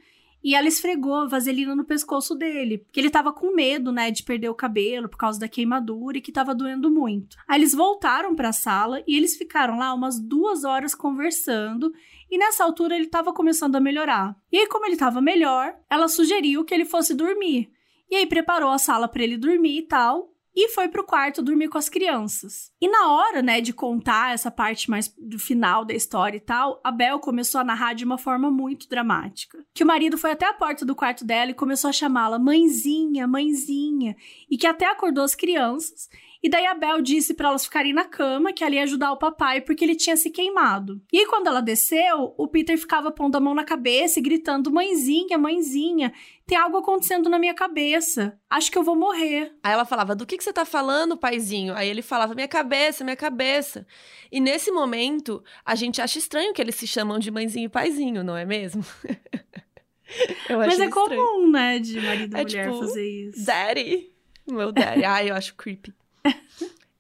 [0.44, 4.24] e ela esfregou a vaselina no pescoço dele, porque ele tava com medo, né, de
[4.24, 7.38] perder o cabelo por causa da queimadura e que tava doendo muito.
[7.48, 11.94] Aí eles voltaram para a sala e eles ficaram lá umas duas horas conversando.
[12.30, 14.36] E nessa altura ele tava começando a melhorar.
[14.52, 17.70] E aí, como ele tava melhor, ela sugeriu que ele fosse dormir.
[18.10, 21.70] E aí preparou a sala para ele dormir e tal e foi pro quarto dormir
[21.70, 22.72] com as crianças.
[22.80, 26.80] E na hora, né, de contar essa parte mais do final da história e tal,
[26.84, 29.66] a Bel começou a narrar de uma forma muito dramática.
[29.74, 33.28] Que o marido foi até a porta do quarto dela e começou a chamá-la mãezinha,
[33.28, 34.16] mãezinha,
[34.50, 36.10] e que até acordou as crianças
[36.44, 39.18] e daí a Bel disse para elas ficarem na cama, que ela ia ajudar o
[39.18, 41.02] papai porque ele tinha se queimado.
[41.12, 44.70] E aí, quando ela desceu, o Peter ficava pondo a mão na cabeça e gritando:
[44.70, 46.12] Mãezinha, mãezinha,
[46.46, 48.38] tem algo acontecendo na minha cabeça.
[48.50, 49.56] Acho que eu vou morrer.
[49.64, 51.74] Aí ela falava: Do que, que você tá falando, paizinho?
[51.76, 53.88] Aí ele falava: Minha cabeça, minha cabeça.
[54.30, 58.22] E nesse momento, a gente acha estranho que eles se chamam de mãezinho e paizinho,
[58.22, 58.84] não é mesmo?
[60.50, 60.92] Mas é estranho.
[60.92, 63.46] comum, né, de marido e é mulher tipo, fazer isso.
[63.46, 64.12] Daddy.
[64.46, 65.06] Meu daddy.
[65.06, 65.94] Ai, eu acho creepy.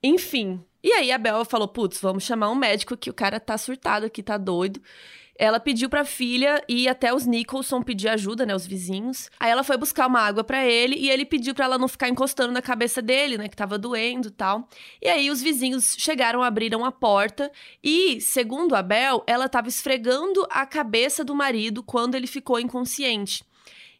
[0.03, 0.63] Enfim.
[0.83, 4.05] E aí a Bel falou: putz, vamos chamar um médico que o cara tá surtado
[4.05, 4.81] aqui, tá doido.
[5.35, 9.31] Ela pediu pra filha e até os Nicholson pedir ajuda, né, os vizinhos.
[9.39, 12.07] Aí ela foi buscar uma água para ele e ele pediu para ela não ficar
[12.07, 14.67] encostando na cabeça dele, né, que tava doendo e tal.
[15.01, 17.51] E aí os vizinhos chegaram, abriram a porta
[17.83, 23.43] e, segundo a Bel, ela tava esfregando a cabeça do marido quando ele ficou inconsciente.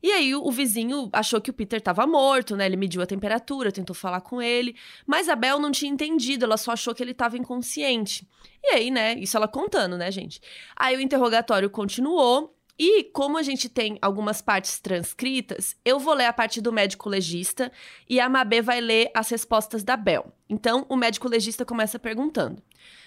[0.04, 2.66] E aí o, vizinho achou que o Peter estava morto, né?
[2.66, 4.76] Ele mediu a temperatura, tentou falar com ele,
[5.08, 8.28] mas a Bel não tinha entendido, ela só achou que ele estava inconsciente.
[8.62, 9.14] E aí, né?
[9.14, 10.42] Isso ela contando, né, gente?
[10.76, 12.54] Aí o interrogatório continuou.
[12.78, 17.08] E como a gente tem algumas partes transcritas, eu vou ler a parte do médico
[17.08, 17.72] legista
[18.10, 20.34] e a Mabê vai ler as respostas da Bel.
[20.50, 22.62] Então, o médico legista começa perguntando: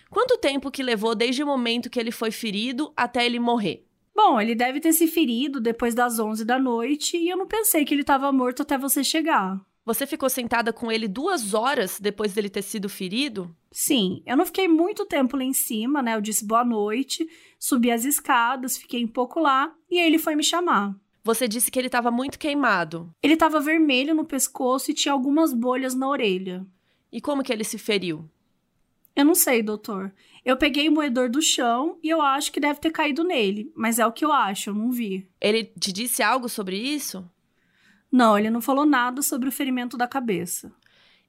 [0.09, 3.86] Quanto tempo que levou desde o momento que ele foi ferido até ele morrer?
[4.16, 7.84] Bom, ele deve ter se ferido depois das 11 da noite e eu não pensei
[7.84, 9.60] que ele estava morto até você chegar.
[9.84, 13.54] Você ficou sentada com ele duas horas depois dele ter sido ferido?
[13.70, 16.14] Sim, eu não fiquei muito tempo lá em cima, né?
[16.16, 20.34] Eu disse boa noite, subi as escadas, fiquei um pouco lá e aí ele foi
[20.34, 20.96] me chamar.
[21.22, 23.12] Você disse que ele estava muito queimado.
[23.22, 26.66] Ele estava vermelho no pescoço e tinha algumas bolhas na orelha.
[27.12, 28.24] E como que ele se feriu?
[29.14, 30.12] Eu não sei, doutor.
[30.47, 33.99] Eu peguei o moedor do chão e eu acho que deve ter caído nele, mas
[33.99, 35.28] é o que eu acho, eu não vi.
[35.40, 37.28] Ele te disse algo sobre isso?
[38.12, 40.72] Não, ele não falou nada sobre o ferimento da cabeça.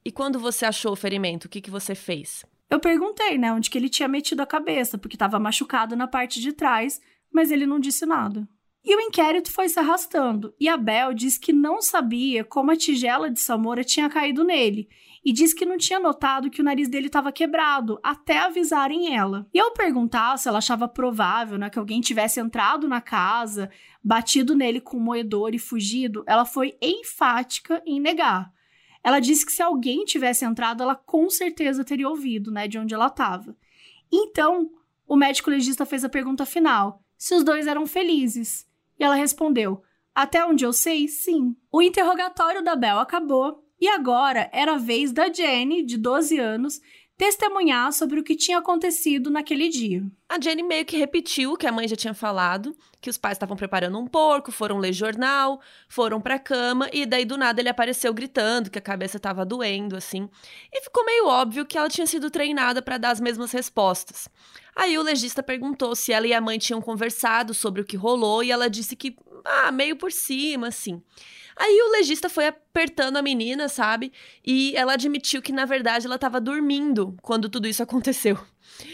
[0.04, 2.46] E quando você achou o ferimento, o que, que você fez?
[2.70, 6.40] Eu perguntei, né, onde que ele tinha metido a cabeça, porque estava machucado na parte
[6.40, 7.00] de trás,
[7.32, 8.48] mas ele não disse nada.
[8.84, 13.28] E o inquérito foi se arrastando, e Abel disse que não sabia como a tigela
[13.28, 14.88] de Samora tinha caído nele
[15.24, 19.46] e disse que não tinha notado que o nariz dele estava quebrado, até avisarem ela.
[19.52, 23.70] E ao perguntar se ela achava provável né, que alguém tivesse entrado na casa,
[24.02, 28.52] batido nele com um moedor e fugido, ela foi enfática em negar.
[29.02, 32.94] Ela disse que se alguém tivesse entrado, ela com certeza teria ouvido, né, de onde
[32.94, 33.56] ela estava.
[34.12, 34.70] Então,
[35.06, 38.66] o médico legista fez a pergunta final: se os dois eram felizes.
[38.98, 39.82] E ela respondeu:
[40.14, 41.56] Até onde eu sei, sim.
[41.70, 46.80] O interrogatório da Bel acabou e agora era a vez da Jenny, de 12 anos,
[47.18, 50.04] testemunhar sobre o que tinha acontecido naquele dia.
[50.28, 53.34] A Jenny meio que repetiu o que a mãe já tinha falado, que os pais
[53.34, 57.68] estavam preparando um porco, foram ler jornal, foram pra cama e daí do nada ele
[57.68, 60.30] apareceu gritando que a cabeça estava doendo assim.
[60.72, 64.28] E ficou meio óbvio que ela tinha sido treinada para dar as mesmas respostas.
[64.76, 68.44] Aí o legista perguntou se ela e a mãe tinham conversado sobre o que rolou
[68.44, 71.02] e ela disse que ah, meio por cima assim.
[71.58, 74.12] Aí o legista foi apertando a menina, sabe?
[74.46, 78.38] E ela admitiu que, na verdade, ela estava dormindo quando tudo isso aconteceu.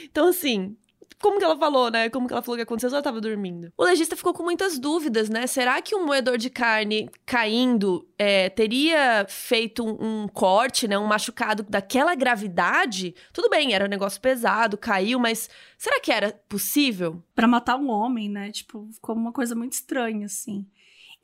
[0.05, 0.77] Então, assim,
[1.25, 2.11] como que ela falou, né?
[2.11, 3.73] Como que ela falou que aconteceu, ela tava dormindo.
[3.79, 5.47] O legista ficou com muitas dúvidas, né?
[5.47, 10.99] Será que um moedor de carne caindo é, teria feito um, um, corte, né?
[10.99, 13.15] Um machucado daquela gravidade?
[13.33, 15.49] Tudo bem, era um negócio pesado, caiu, mas
[15.79, 17.23] será que era possível?
[17.35, 18.51] Para matar um homem, né?
[18.51, 20.67] Tipo, ficou uma coisa muito estranha, assim.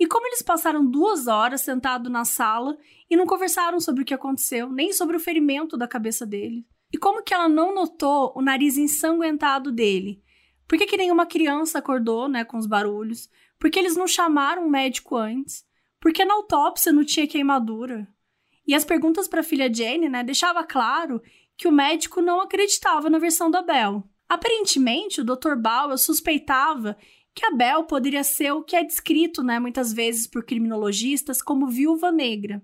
[0.00, 2.78] E como eles passaram duas horas sentados na sala
[3.10, 6.66] e não conversaram sobre o que aconteceu, nem sobre o ferimento da cabeça dele.
[6.90, 10.22] E como que ela não notou o nariz ensanguentado dele?
[10.66, 13.28] Por que, que nenhuma criança acordou, né, com os barulhos?
[13.58, 15.66] Por que eles não chamaram um médico antes?
[16.00, 18.08] Por que na autópsia não tinha queimadura?
[18.66, 21.20] E as perguntas para a filha Jane, né, deixava claro
[21.58, 24.02] que o médico não acreditava na versão da Belle.
[24.26, 25.56] Aparentemente, o Dr.
[25.56, 26.96] Bauer suspeitava
[27.34, 31.68] que a Bel poderia ser o que é descrito, né, muitas vezes por criminologistas como
[31.68, 32.62] viúva negra,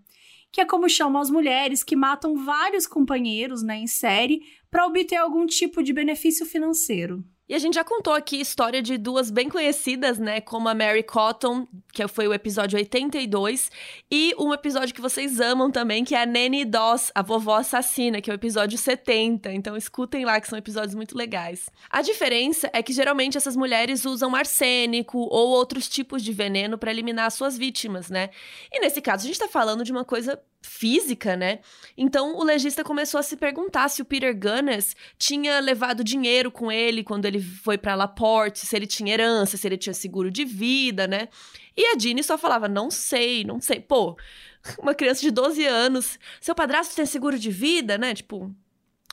[0.53, 5.17] que é como chamam as mulheres que matam vários companheiros, né, em série para obter
[5.17, 7.25] algum tipo de benefício financeiro.
[7.49, 10.41] E a gente já contou aqui história de duas bem conhecidas, né?
[10.41, 13.71] Como a Mary Cotton, que foi o episódio 82,
[14.11, 18.21] e um episódio que vocês amam também, que é a Nanny Doss, a vovó assassina,
[18.21, 19.53] que é o episódio 70.
[19.53, 21.71] Então escutem lá, que são episódios muito legais.
[21.89, 26.91] A diferença é que geralmente essas mulheres usam arsênico ou outros tipos de veneno para
[26.91, 28.31] eliminar suas vítimas, né?
[28.73, 30.37] E nesse caso, a gente tá falando de uma coisa
[30.67, 31.61] física, né?
[31.97, 36.71] Então o legista começou a se perguntar se o Peter Gunness tinha levado dinheiro com
[36.71, 40.45] ele quando ele foi para Laporte, se ele tinha herança, se ele tinha seguro de
[40.45, 41.29] vida, né?
[41.77, 43.81] E a Jeannie só falava: "Não sei, não sei".
[43.81, 44.17] Pô,
[44.79, 48.15] uma criança de 12 anos, seu padrasto tem seguro de vida, né?
[48.15, 48.55] Tipo,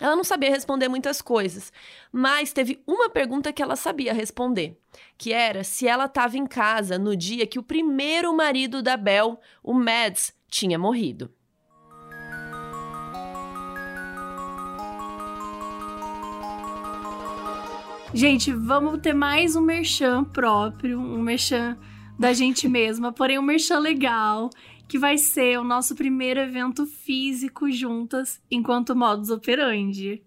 [0.02, 1.72] ela não sabia responder muitas coisas,
[2.12, 4.78] mas teve uma pergunta que ela sabia responder,
[5.18, 9.38] que era se ela estava em casa no dia que o primeiro marido da Belle,
[9.62, 11.32] o Mads, tinha morrido.
[18.16, 21.76] Gente, vamos ter mais um merchan próprio, um merchan
[22.18, 24.52] da gente mesma, porém um merchan legal,
[24.88, 30.22] que vai ser o nosso primeiro evento físico juntas enquanto modus operandi.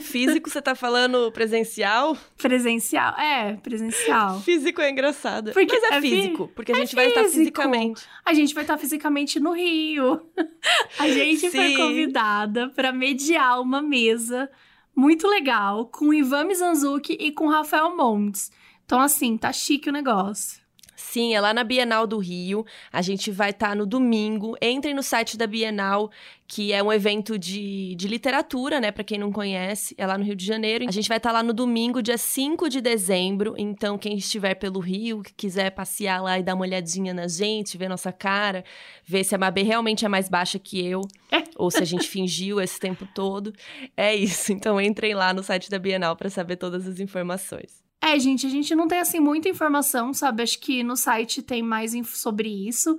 [0.00, 2.16] Físico, você tá falando presencial?
[2.38, 4.40] Presencial, é, presencial.
[4.40, 5.52] Físico é engraçado.
[5.52, 7.02] Porque Mas é, é físico, porque a é gente físico.
[7.02, 8.02] vai estar fisicamente.
[8.24, 10.22] A gente vai estar fisicamente no Rio.
[10.98, 11.50] A gente Sim.
[11.50, 14.48] foi convidada para mediar uma mesa
[14.96, 18.50] muito legal com Ivan Mizanzuki e com Rafael Montes.
[18.84, 20.65] Então, assim, tá chique o negócio.
[20.96, 22.64] Sim, é lá na Bienal do Rio.
[22.90, 24.56] A gente vai estar tá no domingo.
[24.62, 26.10] Entrem no site da Bienal,
[26.48, 28.90] que é um evento de, de literatura, né?
[28.90, 30.86] Para quem não conhece, é lá no Rio de Janeiro.
[30.88, 33.54] A gente vai estar tá lá no domingo, dia 5 de dezembro.
[33.58, 37.76] Então, quem estiver pelo Rio, que quiser passear lá e dar uma olhadinha na gente,
[37.76, 38.64] ver nossa cara,
[39.04, 41.02] ver se a Mabê realmente é mais baixa que eu,
[41.56, 43.52] ou se a gente fingiu esse tempo todo,
[43.96, 44.52] é isso.
[44.52, 47.85] Então, entrem lá no site da Bienal para saber todas as informações.
[48.00, 50.42] É, gente, a gente não tem assim muita informação, sabe?
[50.42, 52.96] Acho que no site tem mais sobre isso.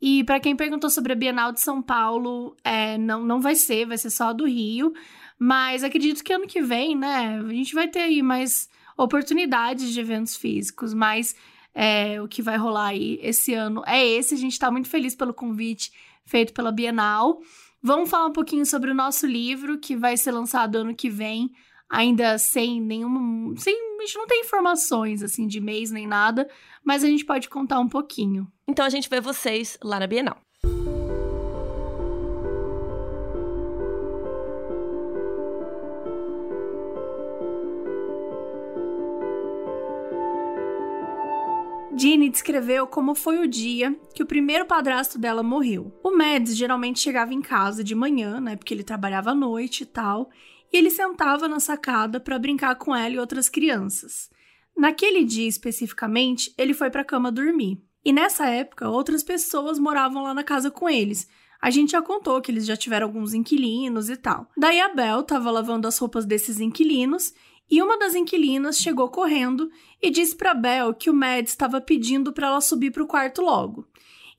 [0.00, 3.86] E para quem perguntou sobre a Bienal de São Paulo, é, não, não vai ser,
[3.86, 4.92] vai ser só a do Rio.
[5.38, 10.00] Mas acredito que ano que vem, né, a gente vai ter aí mais oportunidades de
[10.00, 10.92] eventos físicos.
[10.94, 11.34] Mas
[11.74, 14.34] é, o que vai rolar aí esse ano é esse.
[14.34, 15.92] A gente está muito feliz pelo convite
[16.24, 17.40] feito pela Bienal.
[17.82, 21.50] Vamos falar um pouquinho sobre o nosso livro, que vai ser lançado ano que vem
[21.90, 23.54] ainda sem nenhuma.
[23.56, 26.48] Sem, a gente não tem informações assim de mês nem nada,
[26.84, 28.46] mas a gente pode contar um pouquinho.
[28.68, 30.40] Então a gente vê vocês lá na Bienal.
[42.00, 45.92] Jeannie descreveu como foi o dia que o primeiro padrasto dela morreu.
[46.02, 49.86] O Mads geralmente chegava em casa de manhã, né, porque ele trabalhava à noite e
[49.86, 50.30] tal,
[50.72, 54.30] e ele sentava na sacada para brincar com ela e outras crianças.
[54.76, 57.82] Naquele dia especificamente, ele foi para a cama dormir.
[58.04, 61.28] E nessa época, outras pessoas moravam lá na casa com eles.
[61.60, 64.48] A gente já contou que eles já tiveram alguns inquilinos e tal.
[64.56, 67.34] Daí a Bel estava lavando as roupas desses inquilinos
[67.70, 69.70] e uma das inquilinas chegou correndo
[70.02, 73.42] e disse para Bel que o Mads estava pedindo para ela subir para o quarto
[73.42, 73.86] logo.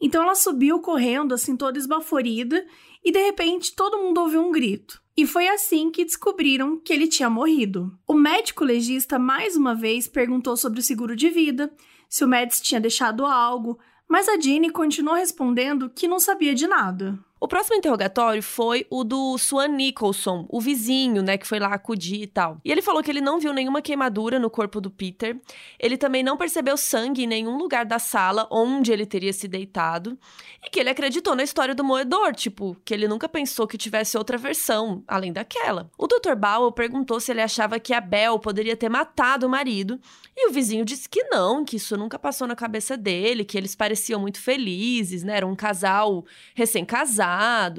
[0.02, 2.66] Então ela subiu correndo, assim, toda esbaforida,
[3.06, 5.01] e de repente todo mundo ouviu um grito.
[5.16, 7.98] E foi assim que descobriram que ele tinha morrido.
[8.08, 11.72] O médico legista mais uma vez perguntou sobre o seguro de vida,
[12.10, 16.68] se o Mads tinha deixado algo, mas a Jeannie continuou respondendo que não sabia de
[16.68, 17.18] nada.
[17.44, 22.22] O próximo interrogatório foi o do Swan Nicholson, o vizinho, né, que foi lá acudir
[22.22, 22.62] e tal.
[22.64, 25.36] E ele falou que ele não viu nenhuma queimadura no corpo do Peter.
[25.80, 30.20] Ele também não percebeu sangue em nenhum lugar da sala onde ele teria se deitado.
[30.64, 34.20] E que ele acreditou na história do moedor, tipo, que ele nunca pensou que tivesse
[34.20, 35.90] outra versão além daquela.
[35.98, 36.36] O Dr.
[36.38, 40.00] Bowell perguntou se ele achava que a Bell poderia ter matado o marido.
[40.38, 43.76] E o vizinho disse que não, que isso nunca passou na cabeça dele, que eles
[43.76, 45.38] pareciam muito felizes, né?
[45.38, 46.24] Era um casal
[46.54, 47.31] recém-casado,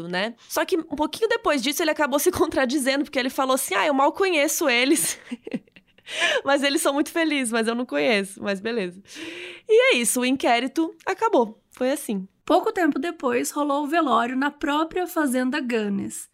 [0.08, 0.34] né?
[0.48, 3.86] Só que um pouquinho depois disso ele acabou se contradizendo, porque ele falou assim: ah,
[3.86, 5.18] eu mal conheço eles.
[6.44, 9.02] mas eles são muito felizes, mas eu não conheço, mas beleza.
[9.68, 11.60] E é isso, o inquérito acabou.
[11.70, 12.28] Foi assim.
[12.44, 16.28] Pouco tempo depois, rolou o velório na própria fazenda Gunnes.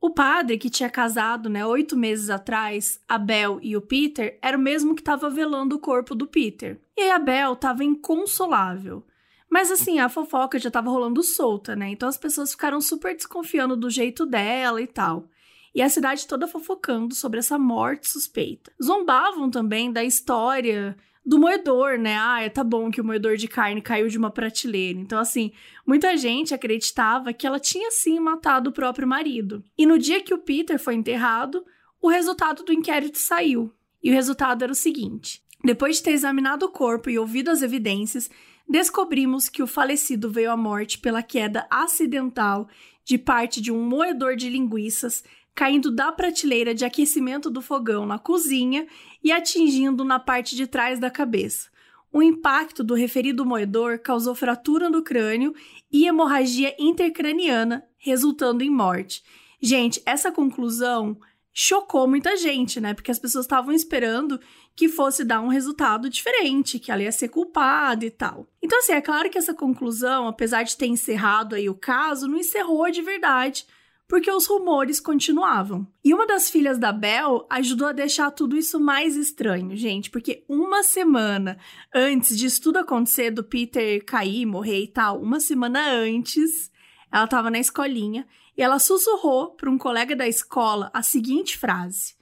[0.00, 4.58] O padre que tinha casado, né, oito meses atrás, a Bel e o Peter, era
[4.58, 6.80] o mesmo que estava velando o corpo do Peter.
[6.96, 9.06] E a Bel estava inconsolável.
[9.52, 11.90] Mas assim, a fofoca já estava rolando solta, né?
[11.90, 15.28] Então as pessoas ficaram super desconfiando do jeito dela e tal.
[15.74, 18.72] E a cidade toda fofocando sobre essa morte suspeita.
[18.82, 22.16] Zombavam também da história do moedor, né?
[22.16, 24.98] Ah, tá bom que o moedor de carne caiu de uma prateleira.
[24.98, 25.52] Então, assim,
[25.86, 29.62] muita gente acreditava que ela tinha sim matado o próprio marido.
[29.76, 31.62] E no dia que o Peter foi enterrado,
[32.00, 33.70] o resultado do inquérito saiu.
[34.02, 37.60] E o resultado era o seguinte: depois de ter examinado o corpo e ouvido as
[37.60, 38.30] evidências,
[38.72, 42.66] descobrimos que o falecido veio à morte pela queda acidental
[43.04, 45.22] de parte de um moedor de linguiças
[45.54, 48.86] caindo da prateleira de aquecimento do fogão na cozinha
[49.22, 51.68] e atingindo na parte de trás da cabeça.
[52.10, 55.54] O impacto do referido moedor causou fratura no crânio
[55.92, 59.22] e hemorragia intercraniana, resultando em morte.
[59.60, 61.18] Gente, essa conclusão
[61.52, 62.94] chocou muita gente, né?
[62.94, 64.40] Porque as pessoas estavam esperando
[64.74, 68.46] que fosse dar um resultado diferente, que ela ia ser culpada e tal.
[68.62, 72.38] Então, assim, é claro que essa conclusão, apesar de ter encerrado aí o caso, não
[72.38, 73.66] encerrou de verdade,
[74.08, 75.86] porque os rumores continuavam.
[76.04, 80.44] E uma das filhas da Belle ajudou a deixar tudo isso mais estranho, gente, porque
[80.48, 81.58] uma semana
[81.94, 86.70] antes disso tudo acontecer, do Peter cair, morrer e tal, uma semana antes,
[87.10, 92.14] ela estava na escolinha e ela sussurrou para um colega da escola a seguinte frase: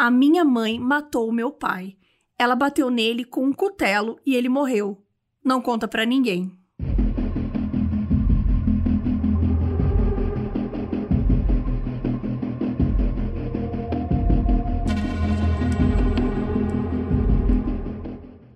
[0.00, 1.94] A minha mãe matou meu pai.
[2.38, 4.96] Ela bateu nele com um cutelo e ele morreu.
[5.44, 6.58] Não conta para ninguém.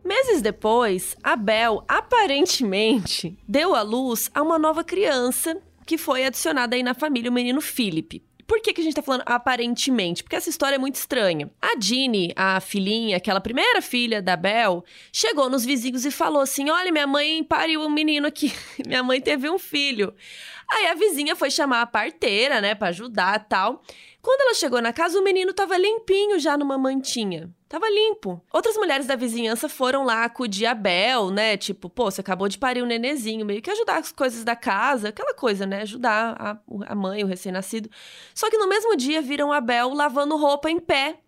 [0.03, 6.75] Meses depois, a Bel aparentemente deu à luz a uma nova criança que foi adicionada
[6.75, 8.25] aí na família, o menino Philip.
[8.47, 10.23] Por que, que a gente tá falando aparentemente?
[10.23, 11.51] Porque essa história é muito estranha.
[11.61, 16.71] A Jeannie, a filhinha, aquela primeira filha da Bel, chegou nos vizinhos e falou assim:
[16.71, 18.53] Olha, minha mãe pariu um menino aqui.
[18.87, 20.15] minha mãe teve um filho.
[20.71, 23.83] Aí a vizinha foi chamar a parteira, né, pra ajudar tal.
[24.25, 27.51] Quando ela chegou na casa, o menino tava limpinho já numa mantinha.
[27.69, 28.43] Tava limpo.
[28.51, 31.59] Outras mulheres da vizinhança foram lá acudir a Bel, né?
[31.59, 35.11] Tipo, pô, você acabou de parir um nenezinho, meio que ajudar as coisas da casa,
[35.11, 35.83] aquela coisa, né?
[35.83, 37.91] Ajudar a, a mãe, o recém-nascido.
[38.35, 41.19] Só que no mesmo dia viram a Bel lavando roupa em pé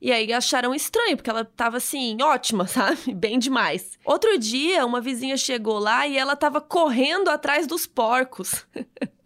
[0.00, 3.14] e aí acharam estranho, porque ela tava assim, ótima, sabe?
[3.14, 3.96] Bem demais.
[4.04, 8.66] Outro dia, uma vizinha chegou lá e ela tava correndo atrás dos porcos.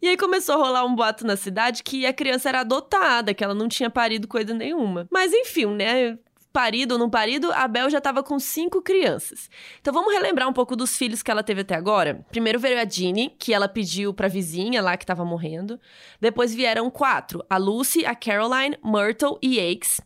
[0.00, 3.44] E aí começou a rolar um boato na cidade que a criança era adotada, que
[3.44, 5.06] ela não tinha parido coisa nenhuma.
[5.10, 6.18] Mas enfim, né?
[6.52, 9.48] parido ou não parido, a Bel já estava com cinco crianças.
[9.80, 12.24] Então vamos relembrar um pouco dos filhos que ela teve até agora.
[12.30, 15.78] Primeiro veio a Jeannie, que ela pediu pra vizinha lá que estava morrendo.
[16.20, 20.00] Depois vieram quatro: a Lucy, a Caroline, Myrtle e Yakes.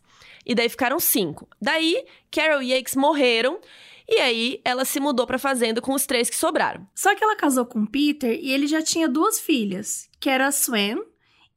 [0.45, 1.47] E daí ficaram cinco.
[1.59, 3.59] Daí, Carol e Yakes morreram.
[4.07, 6.87] E aí ela se mudou pra fazenda com os três que sobraram.
[6.93, 10.51] Só que ela casou com Peter e ele já tinha duas filhas, que era a
[10.51, 10.97] Swan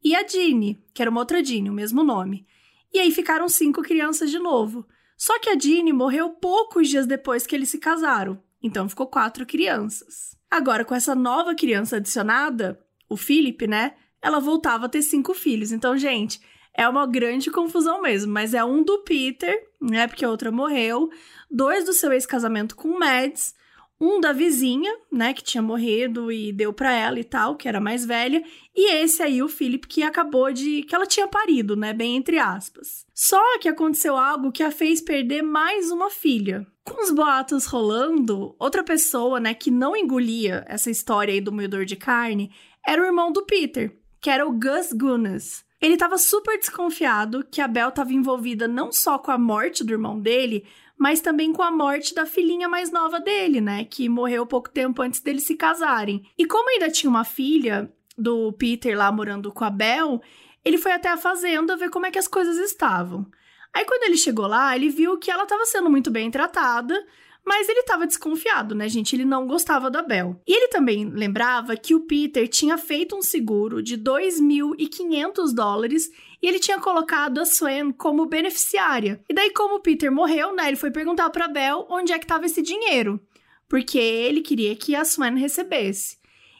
[0.02, 2.46] e a Jeannie, que era uma outra Jeannie, o mesmo nome.
[2.92, 4.86] E aí ficaram cinco crianças de novo.
[5.16, 8.42] Só que a Jeannie morreu poucos dias depois que eles se casaram.
[8.62, 10.36] Então ficou quatro crianças.
[10.50, 13.94] Agora, com essa nova criança adicionada, o Philip, né?
[14.22, 15.72] Ela voltava a ter cinco filhos.
[15.72, 16.40] Então, gente,
[16.78, 18.32] é uma grande confusão mesmo.
[18.32, 20.06] Mas é um do Peter, né?
[20.06, 21.10] Porque a outra morreu.
[21.50, 23.58] Dois do seu ex-casamento com Mads
[24.00, 27.80] um da vizinha, né, que tinha morrido e deu para ela e tal, que era
[27.80, 28.42] mais velha,
[28.74, 32.38] e esse aí o Philip que acabou de que ela tinha parido, né, bem entre
[32.38, 33.04] aspas.
[33.12, 36.64] Só que aconteceu algo que a fez perder mais uma filha.
[36.84, 41.84] Com os boatos rolando, outra pessoa, né, que não engolia essa história aí do moedor
[41.84, 42.52] de carne,
[42.86, 45.64] era o irmão do Peter, que era o Gus Gunas.
[45.80, 49.92] Ele estava super desconfiado que a Belle estava envolvida não só com a morte do
[49.92, 50.66] irmão dele,
[50.98, 53.84] mas também com a morte da filhinha mais nova dele, né?
[53.84, 56.28] Que morreu pouco tempo antes deles se casarem.
[56.36, 60.20] E como ainda tinha uma filha, do Peter lá morando com a Bel,
[60.64, 63.24] ele foi até a fazenda ver como é que as coisas estavam.
[63.72, 67.06] Aí quando ele chegou lá, ele viu que ela estava sendo muito bem tratada,
[67.44, 69.16] mas ele estava desconfiado, né, gente?
[69.16, 70.40] Ele não gostava da Bel.
[70.46, 76.10] E ele também lembrava que o Peter tinha feito um seguro de 2.500 dólares
[76.42, 79.20] e ele tinha colocado a Swen como beneficiária.
[79.28, 82.24] E daí, como o Peter morreu, né, ele foi perguntar para Bel onde é que
[82.24, 83.20] estava esse dinheiro,
[83.68, 86.18] porque ele queria que a Swen recebesse.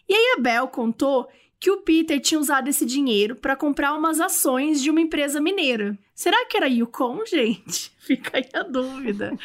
[0.09, 1.29] E aí a Bel contou
[1.61, 5.99] que o Peter tinha usado esse dinheiro para comprar umas ações de uma empresa mineira.
[6.19, 7.93] Será que era Yukon, gente?
[8.01, 9.39] Fica aí a dúvida.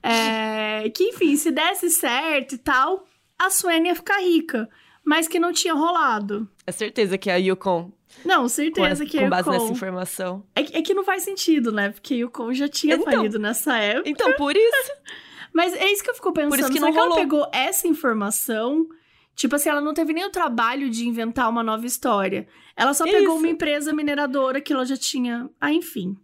[0.00, 3.04] é, que, enfim, se desse certo e tal,
[3.36, 4.70] a Swen ia ficar rica,
[5.04, 6.48] mas que não tinha rolado.
[6.64, 7.90] É certeza que é a Yukon.
[8.24, 9.60] Não, certeza com, que é Com base Yukon.
[9.60, 10.44] nessa informação.
[10.54, 11.90] É, é, que não faz sentido, né?
[11.90, 14.08] Porque Yukon já tinha então, falido nessa época.
[14.08, 14.92] Então, por isso.
[15.52, 16.50] Mas é isso que eu fico pensando.
[16.50, 17.20] Por isso que Será não que ela rolou.
[17.20, 18.88] pegou essa informação
[19.34, 22.46] Tipo assim, ela não teve nem o trabalho de inventar uma nova história.
[22.76, 23.14] Ela só Isso.
[23.14, 25.50] pegou uma empresa mineradora que ela já tinha.
[25.60, 26.16] Ah, enfim.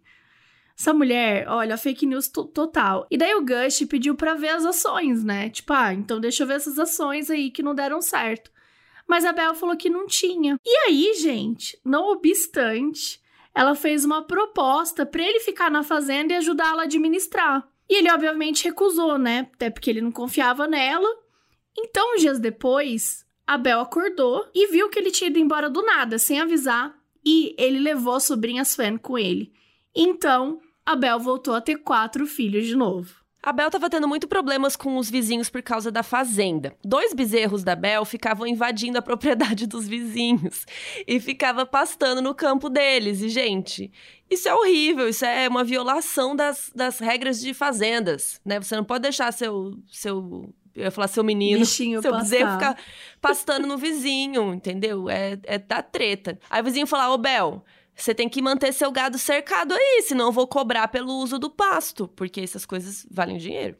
[0.77, 3.05] Essa mulher, olha, fake news to total.
[3.11, 5.49] E daí o Gush pediu pra ver as ações, né?
[5.49, 8.49] Tipo, ah, então deixa eu ver essas ações aí que não deram certo.
[9.07, 10.57] Mas a Bel falou que não tinha.
[10.65, 13.21] E aí, gente, não obstante,
[13.53, 17.67] ela fez uma proposta pra ele ficar na fazenda e ajudá-la a administrar.
[17.89, 19.49] E ele, obviamente, recusou, né?
[19.53, 21.09] Até porque ele não confiava nela.
[21.77, 26.17] Então, dias depois, a Bel acordou e viu que ele tinha ido embora do nada,
[26.19, 26.95] sem avisar,
[27.25, 29.53] e ele levou a sobrinha Sven com ele.
[29.95, 33.21] Então, a Bel voltou a ter quatro filhos de novo.
[33.43, 36.75] A Bel tava tendo muito problemas com os vizinhos por causa da fazenda.
[36.85, 40.63] Dois bezerros da Bel ficavam invadindo a propriedade dos vizinhos
[41.07, 43.19] e ficava pastando no campo deles.
[43.19, 43.91] E, gente,
[44.29, 48.59] isso é horrível, isso é uma violação das, das regras de fazendas, né?
[48.61, 52.77] Você não pode deixar seu, seu eu ia falar seu menino, Bichinho seu bezerro ficar
[53.19, 55.09] pastando no vizinho, entendeu?
[55.09, 56.39] É, é da treta.
[56.49, 57.63] Aí o vizinho fala, ô Bel,
[57.95, 61.49] você tem que manter seu gado cercado aí, senão eu vou cobrar pelo uso do
[61.49, 63.75] pasto, porque essas coisas valem dinheiro.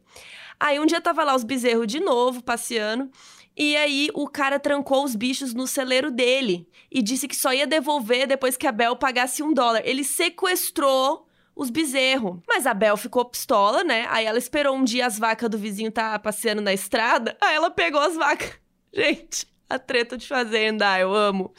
[0.60, 3.10] Aí um dia tava lá os bezerros de novo, passeando,
[3.56, 7.66] e aí o cara trancou os bichos no celeiro dele e disse que só ia
[7.66, 9.82] devolver depois que a Bel pagasse um dólar.
[9.84, 12.40] Ele sequestrou os bezerros.
[12.48, 14.06] Mas a Bel ficou pistola, né?
[14.10, 17.36] Aí ela esperou um dia as vacas do vizinho tá passeando na estrada.
[17.40, 18.58] Aí ela pegou as vacas.
[18.92, 21.52] Gente, a treta de fazenda, eu amo.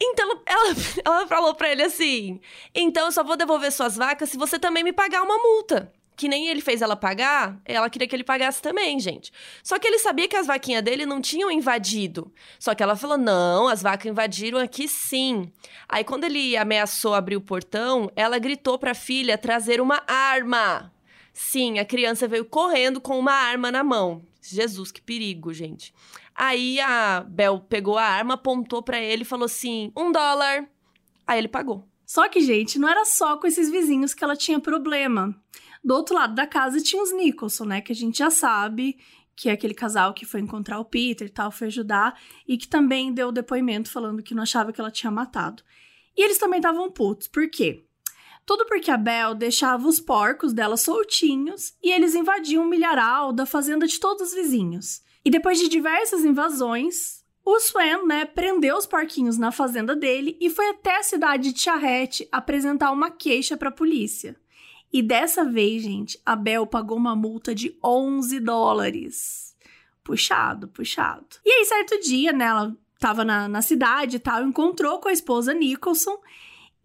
[0.00, 0.74] Então ela,
[1.04, 2.40] ela falou pra ele assim:
[2.74, 5.92] então eu só vou devolver suas vacas se você também me pagar uma multa.
[6.16, 9.32] Que nem ele fez ela pagar, ela queria que ele pagasse também, gente.
[9.62, 12.32] Só que ele sabia que as vaquinhas dele não tinham invadido.
[12.58, 15.50] Só que ela falou: não, as vacas invadiram aqui sim.
[15.88, 20.92] Aí, quando ele ameaçou abrir o portão, ela gritou pra filha trazer uma arma.
[21.32, 24.24] Sim, a criança veio correndo com uma arma na mão.
[24.40, 25.92] Jesus, que perigo, gente.
[26.34, 30.68] Aí a Bel pegou a arma, apontou pra ele e falou assim: um dólar.
[31.26, 31.88] Aí ele pagou.
[32.06, 35.34] Só que, gente, não era só com esses vizinhos que ela tinha problema.
[35.84, 37.80] Do outro lado da casa tinha os Nicholson, né?
[37.82, 38.96] Que a gente já sabe
[39.36, 42.68] que é aquele casal que foi encontrar o Peter e tal, foi ajudar, e que
[42.68, 45.62] também deu depoimento falando que não achava que ela tinha matado.
[46.16, 47.26] E eles também estavam putos.
[47.26, 47.84] Por quê?
[48.46, 53.46] Tudo porque a Bel deixava os porcos dela soltinhos e eles invadiam o milharal da
[53.46, 55.02] fazenda de todos os vizinhos.
[55.24, 60.50] E depois de diversas invasões, o Swen, né, prendeu os porquinhos na fazenda dele e
[60.50, 64.36] foi até a cidade de Charrette apresentar uma queixa para a polícia.
[64.94, 69.56] E dessa vez, gente, a Bel pagou uma multa de 11 dólares.
[70.04, 71.26] Puxado, puxado.
[71.44, 75.12] E aí, certo dia, né, ela tava na, na cidade e tal, encontrou com a
[75.12, 76.16] esposa Nicholson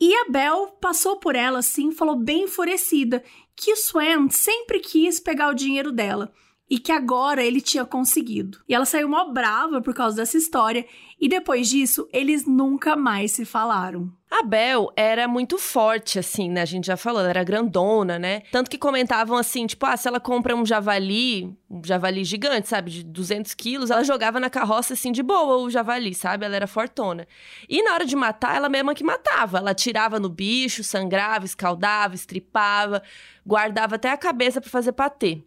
[0.01, 3.23] e a Bel passou por ela assim, falou bem enfurecida
[3.55, 6.33] que o Swen sempre quis pegar o dinheiro dela
[6.69, 8.59] e que agora ele tinha conseguido.
[8.67, 10.85] E ela saiu mó brava por causa dessa história
[11.19, 14.11] e depois disso eles nunca mais se falaram.
[14.31, 16.61] A Bel era muito forte, assim, né?
[16.61, 18.43] A gente já falou, ela era grandona, né?
[18.51, 22.91] Tanto que comentavam assim, tipo, ah, se ela compra um javali, um javali gigante, sabe?
[22.91, 26.45] De 200 quilos, ela jogava na carroça, assim, de boa o javali, sabe?
[26.45, 27.27] Ela era fortona.
[27.67, 29.57] E na hora de matar, ela mesma que matava.
[29.57, 33.01] Ela tirava no bicho, sangrava, escaldava, estripava,
[33.43, 35.41] guardava até a cabeça para fazer patê.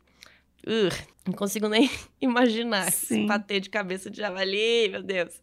[0.67, 0.93] Ugh,
[1.27, 3.21] não consigo nem imaginar Sim.
[3.21, 5.41] esse patê de cabeça de javali, meu Deus.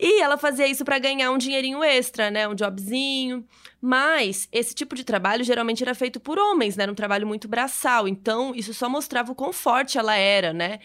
[0.00, 2.46] E ela fazia isso para ganhar um dinheirinho extra, né?
[2.46, 3.44] Um jobzinho.
[3.80, 6.84] Mas esse tipo de trabalho geralmente era feito por homens, né?
[6.84, 8.06] Era um trabalho muito braçal.
[8.06, 10.78] Então, isso só mostrava o quão forte ela era, né?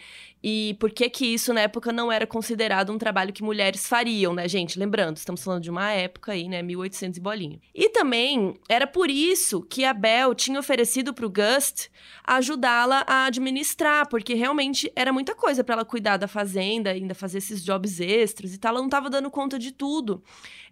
[0.46, 4.34] E por que que isso na época não era considerado um trabalho que mulheres fariam,
[4.34, 4.78] né, gente?
[4.78, 7.60] Lembrando, estamos falando de uma época aí, né, 1800 e bolinho.
[7.74, 11.88] E também era por isso que a Belle tinha oferecido para o Gust
[12.22, 17.38] ajudá-la a administrar, porque realmente era muita coisa para ela cuidar da fazenda, ainda fazer
[17.38, 20.22] esses jobs extras e tal, ela não estava dando conta de tudo.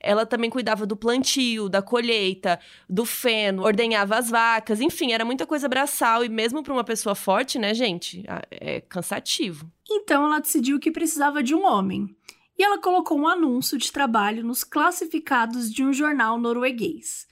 [0.03, 5.47] Ela também cuidava do plantio, da colheita, do feno, ordenhava as vacas, enfim, era muita
[5.47, 9.71] coisa braçal e mesmo para uma pessoa forte, né, gente, é cansativo.
[9.89, 12.15] Então ela decidiu que precisava de um homem.
[12.59, 17.27] E ela colocou um anúncio de trabalho nos classificados de um jornal norueguês.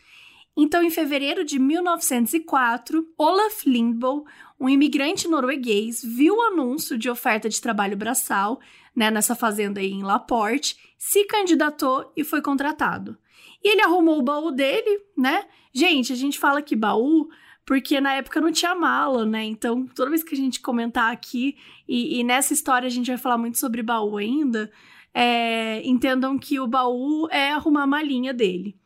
[0.57, 4.25] Então, em fevereiro de 1904, Olaf Lindboe,
[4.59, 8.61] um imigrante norueguês, viu o anúncio de oferta de trabalho braçal
[8.95, 13.17] né, nessa fazenda aí em Laporte, se candidatou e foi contratado.
[13.63, 15.45] E ele arrumou o baú dele, né?
[15.73, 17.29] Gente, a gente fala que baú
[17.65, 19.45] porque na época não tinha mala, né?
[19.45, 23.17] Então, toda vez que a gente comentar aqui, e, e nessa história a gente vai
[23.17, 24.73] falar muito sobre baú ainda,
[25.15, 28.77] é, entendam que o baú é arrumar a malinha dele.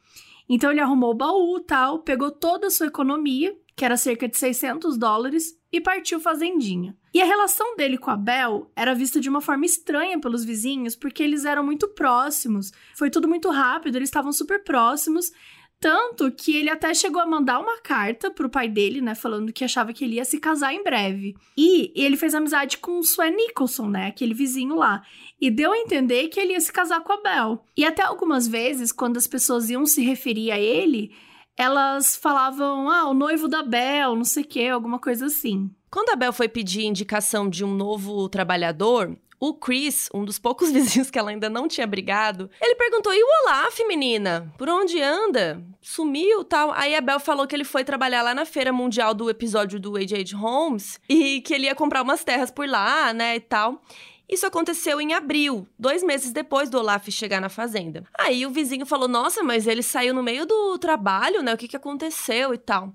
[0.46, 4.36] Então, ele arrumou o baú tal, pegou toda a sua economia, que era cerca de
[4.36, 6.96] 600 dólares, e partiu fazendinha.
[7.12, 10.94] E a relação dele com a Bel era vista de uma forma estranha pelos vizinhos,
[10.94, 12.70] porque eles eram muito próximos.
[12.96, 15.32] Foi tudo muito rápido, eles estavam super próximos.
[15.80, 19.16] Tanto que ele até chegou a mandar uma carta pro pai dele, né?
[19.16, 21.34] Falando que achava que ele ia se casar em breve.
[21.58, 24.06] E ele fez amizade com o Swen Nicholson, né?
[24.06, 25.02] Aquele vizinho lá.
[25.40, 27.64] E deu a entender que ele ia se casar com a Bel.
[27.76, 31.12] E até algumas vezes, quando as pessoas iam se referir a ele,
[31.56, 35.70] elas falavam, ah, o noivo da Bel, não sei o quê, alguma coisa assim.
[35.90, 40.70] Quando a Bel foi pedir indicação de um novo trabalhador, o Chris, um dos poucos
[40.72, 44.52] vizinhos que ela ainda não tinha brigado, ele perguntou: e o Olaf, menina?
[44.56, 45.62] Por onde anda?
[45.80, 46.72] Sumiu tal?
[46.72, 49.96] Aí a Bel falou que ele foi trabalhar lá na feira mundial do episódio do
[49.96, 50.36] H.H.
[50.36, 53.82] Holmes e que ele ia comprar umas terras por lá, né, e tal.
[54.28, 58.04] Isso aconteceu em abril, dois meses depois do Olaf chegar na fazenda.
[58.18, 61.52] Aí o vizinho falou: Nossa, mas ele saiu no meio do trabalho, né?
[61.52, 62.92] O que, que aconteceu e tal.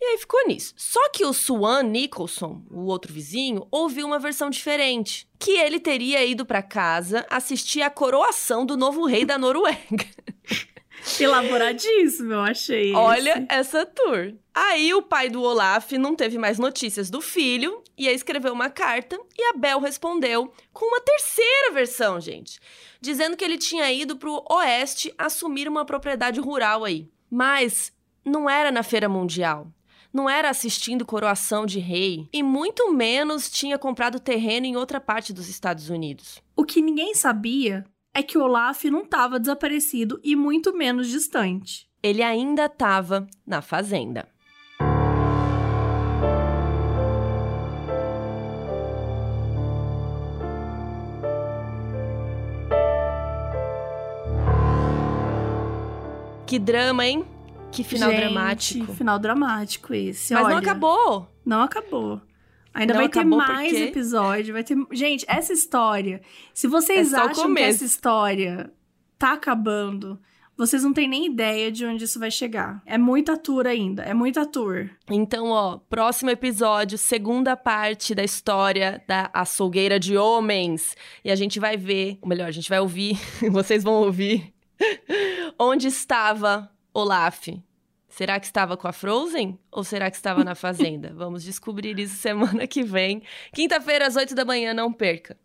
[0.00, 0.72] E aí ficou nisso.
[0.76, 5.28] Só que o Swan Nicholson, o outro vizinho, ouviu uma versão diferente.
[5.38, 10.06] Que ele teria ido para casa assistir a coroação do novo rei da Noruega.
[11.18, 12.94] Elaboradíssimo, eu achei.
[12.94, 13.46] Olha esse.
[13.48, 14.34] essa tour.
[14.54, 18.68] Aí o pai do Olaf não teve mais notícias do filho e aí escreveu uma
[18.68, 22.58] carta e a Bel respondeu com uma terceira versão, gente,
[23.00, 27.08] dizendo que ele tinha ido pro oeste assumir uma propriedade rural aí.
[27.30, 27.92] Mas
[28.24, 29.72] não era na feira mundial.
[30.12, 35.32] Não era assistindo coroação de rei e muito menos tinha comprado terreno em outra parte
[35.32, 36.42] dos Estados Unidos.
[36.56, 37.84] O que ninguém sabia
[38.14, 41.88] é que Olaf não estava desaparecido e muito menos distante.
[42.02, 44.28] Ele ainda estava na fazenda.
[56.46, 57.24] Que drama, hein?
[57.70, 58.92] Que final Gente, dramático.
[58.94, 60.34] Final dramático esse.
[60.34, 60.54] Mas olha.
[60.54, 61.28] não acabou.
[61.46, 62.20] Não acabou.
[62.72, 64.76] Ainda Não vai ter mais porque- episódio, vai ter.
[64.92, 66.20] Gente, essa história.
[66.54, 68.72] Se vocês É acham que essa história
[69.18, 70.18] tá acabando,
[70.56, 72.80] vocês não têm nem ideia de onde isso vai chegar.
[72.86, 74.88] É muita tour ainda, é muita tour.
[75.10, 80.94] Então, ó, próximo episódio, segunda parte da história da açougueira de homens.
[81.24, 83.18] E a gente vai ver, ou melhor, a gente vai ouvir,
[83.50, 84.52] vocês vão ouvir,
[85.58, 87.48] onde estava Olaf.
[88.10, 91.12] Será que estava com a Frozen ou será que estava na fazenda?
[91.14, 93.22] Vamos descobrir isso semana que vem.
[93.54, 95.38] Quinta-feira, às 8 da manhã, não perca.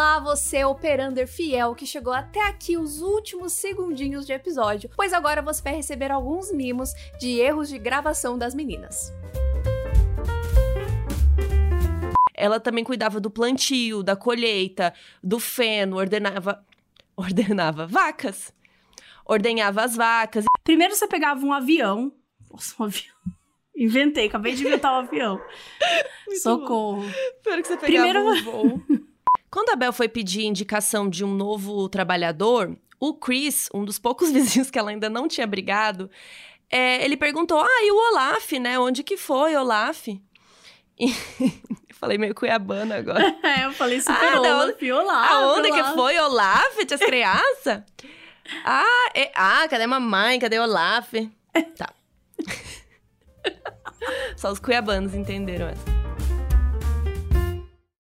[0.00, 5.42] Olá, você operander fiel que chegou até aqui os últimos segundinhos de episódio, pois agora
[5.42, 9.12] você vai receber alguns mimos de erros de gravação das meninas.
[12.34, 16.64] Ela também cuidava do plantio, da colheita, do feno, ordenava
[17.14, 18.54] ordenava vacas.
[19.26, 20.46] Ordenhava as vacas.
[20.64, 22.10] Primeiro você pegava um avião.
[22.50, 23.14] Nossa, um avião.
[23.76, 25.38] Inventei, acabei de inventar um avião.
[26.40, 27.04] Socorro.
[27.04, 28.82] Espero que você pegava Primeiro- um voo.
[29.50, 34.30] Quando a Bel foi pedir indicação de um novo trabalhador, o Chris, um dos poucos
[34.32, 36.10] vizinhos que ela ainda não tinha brigado,
[36.70, 38.78] é, ele perguntou: Ah, e o Olaf, né?
[38.78, 40.06] Onde que foi, Olaf?
[40.08, 40.20] E
[41.08, 41.10] eu
[41.98, 43.36] falei meio cuiabana agora.
[43.42, 45.94] É, eu falei super Ah, da Olaf, Olaf, Aonde que Olaf.
[45.94, 47.82] foi, Olaf, tias crianças?
[48.64, 50.38] ah, é- ah, cadê mamãe?
[50.38, 51.12] Cadê Olaf?
[51.76, 51.92] Tá.
[54.36, 55.99] Só os cuiabanos entenderam essa.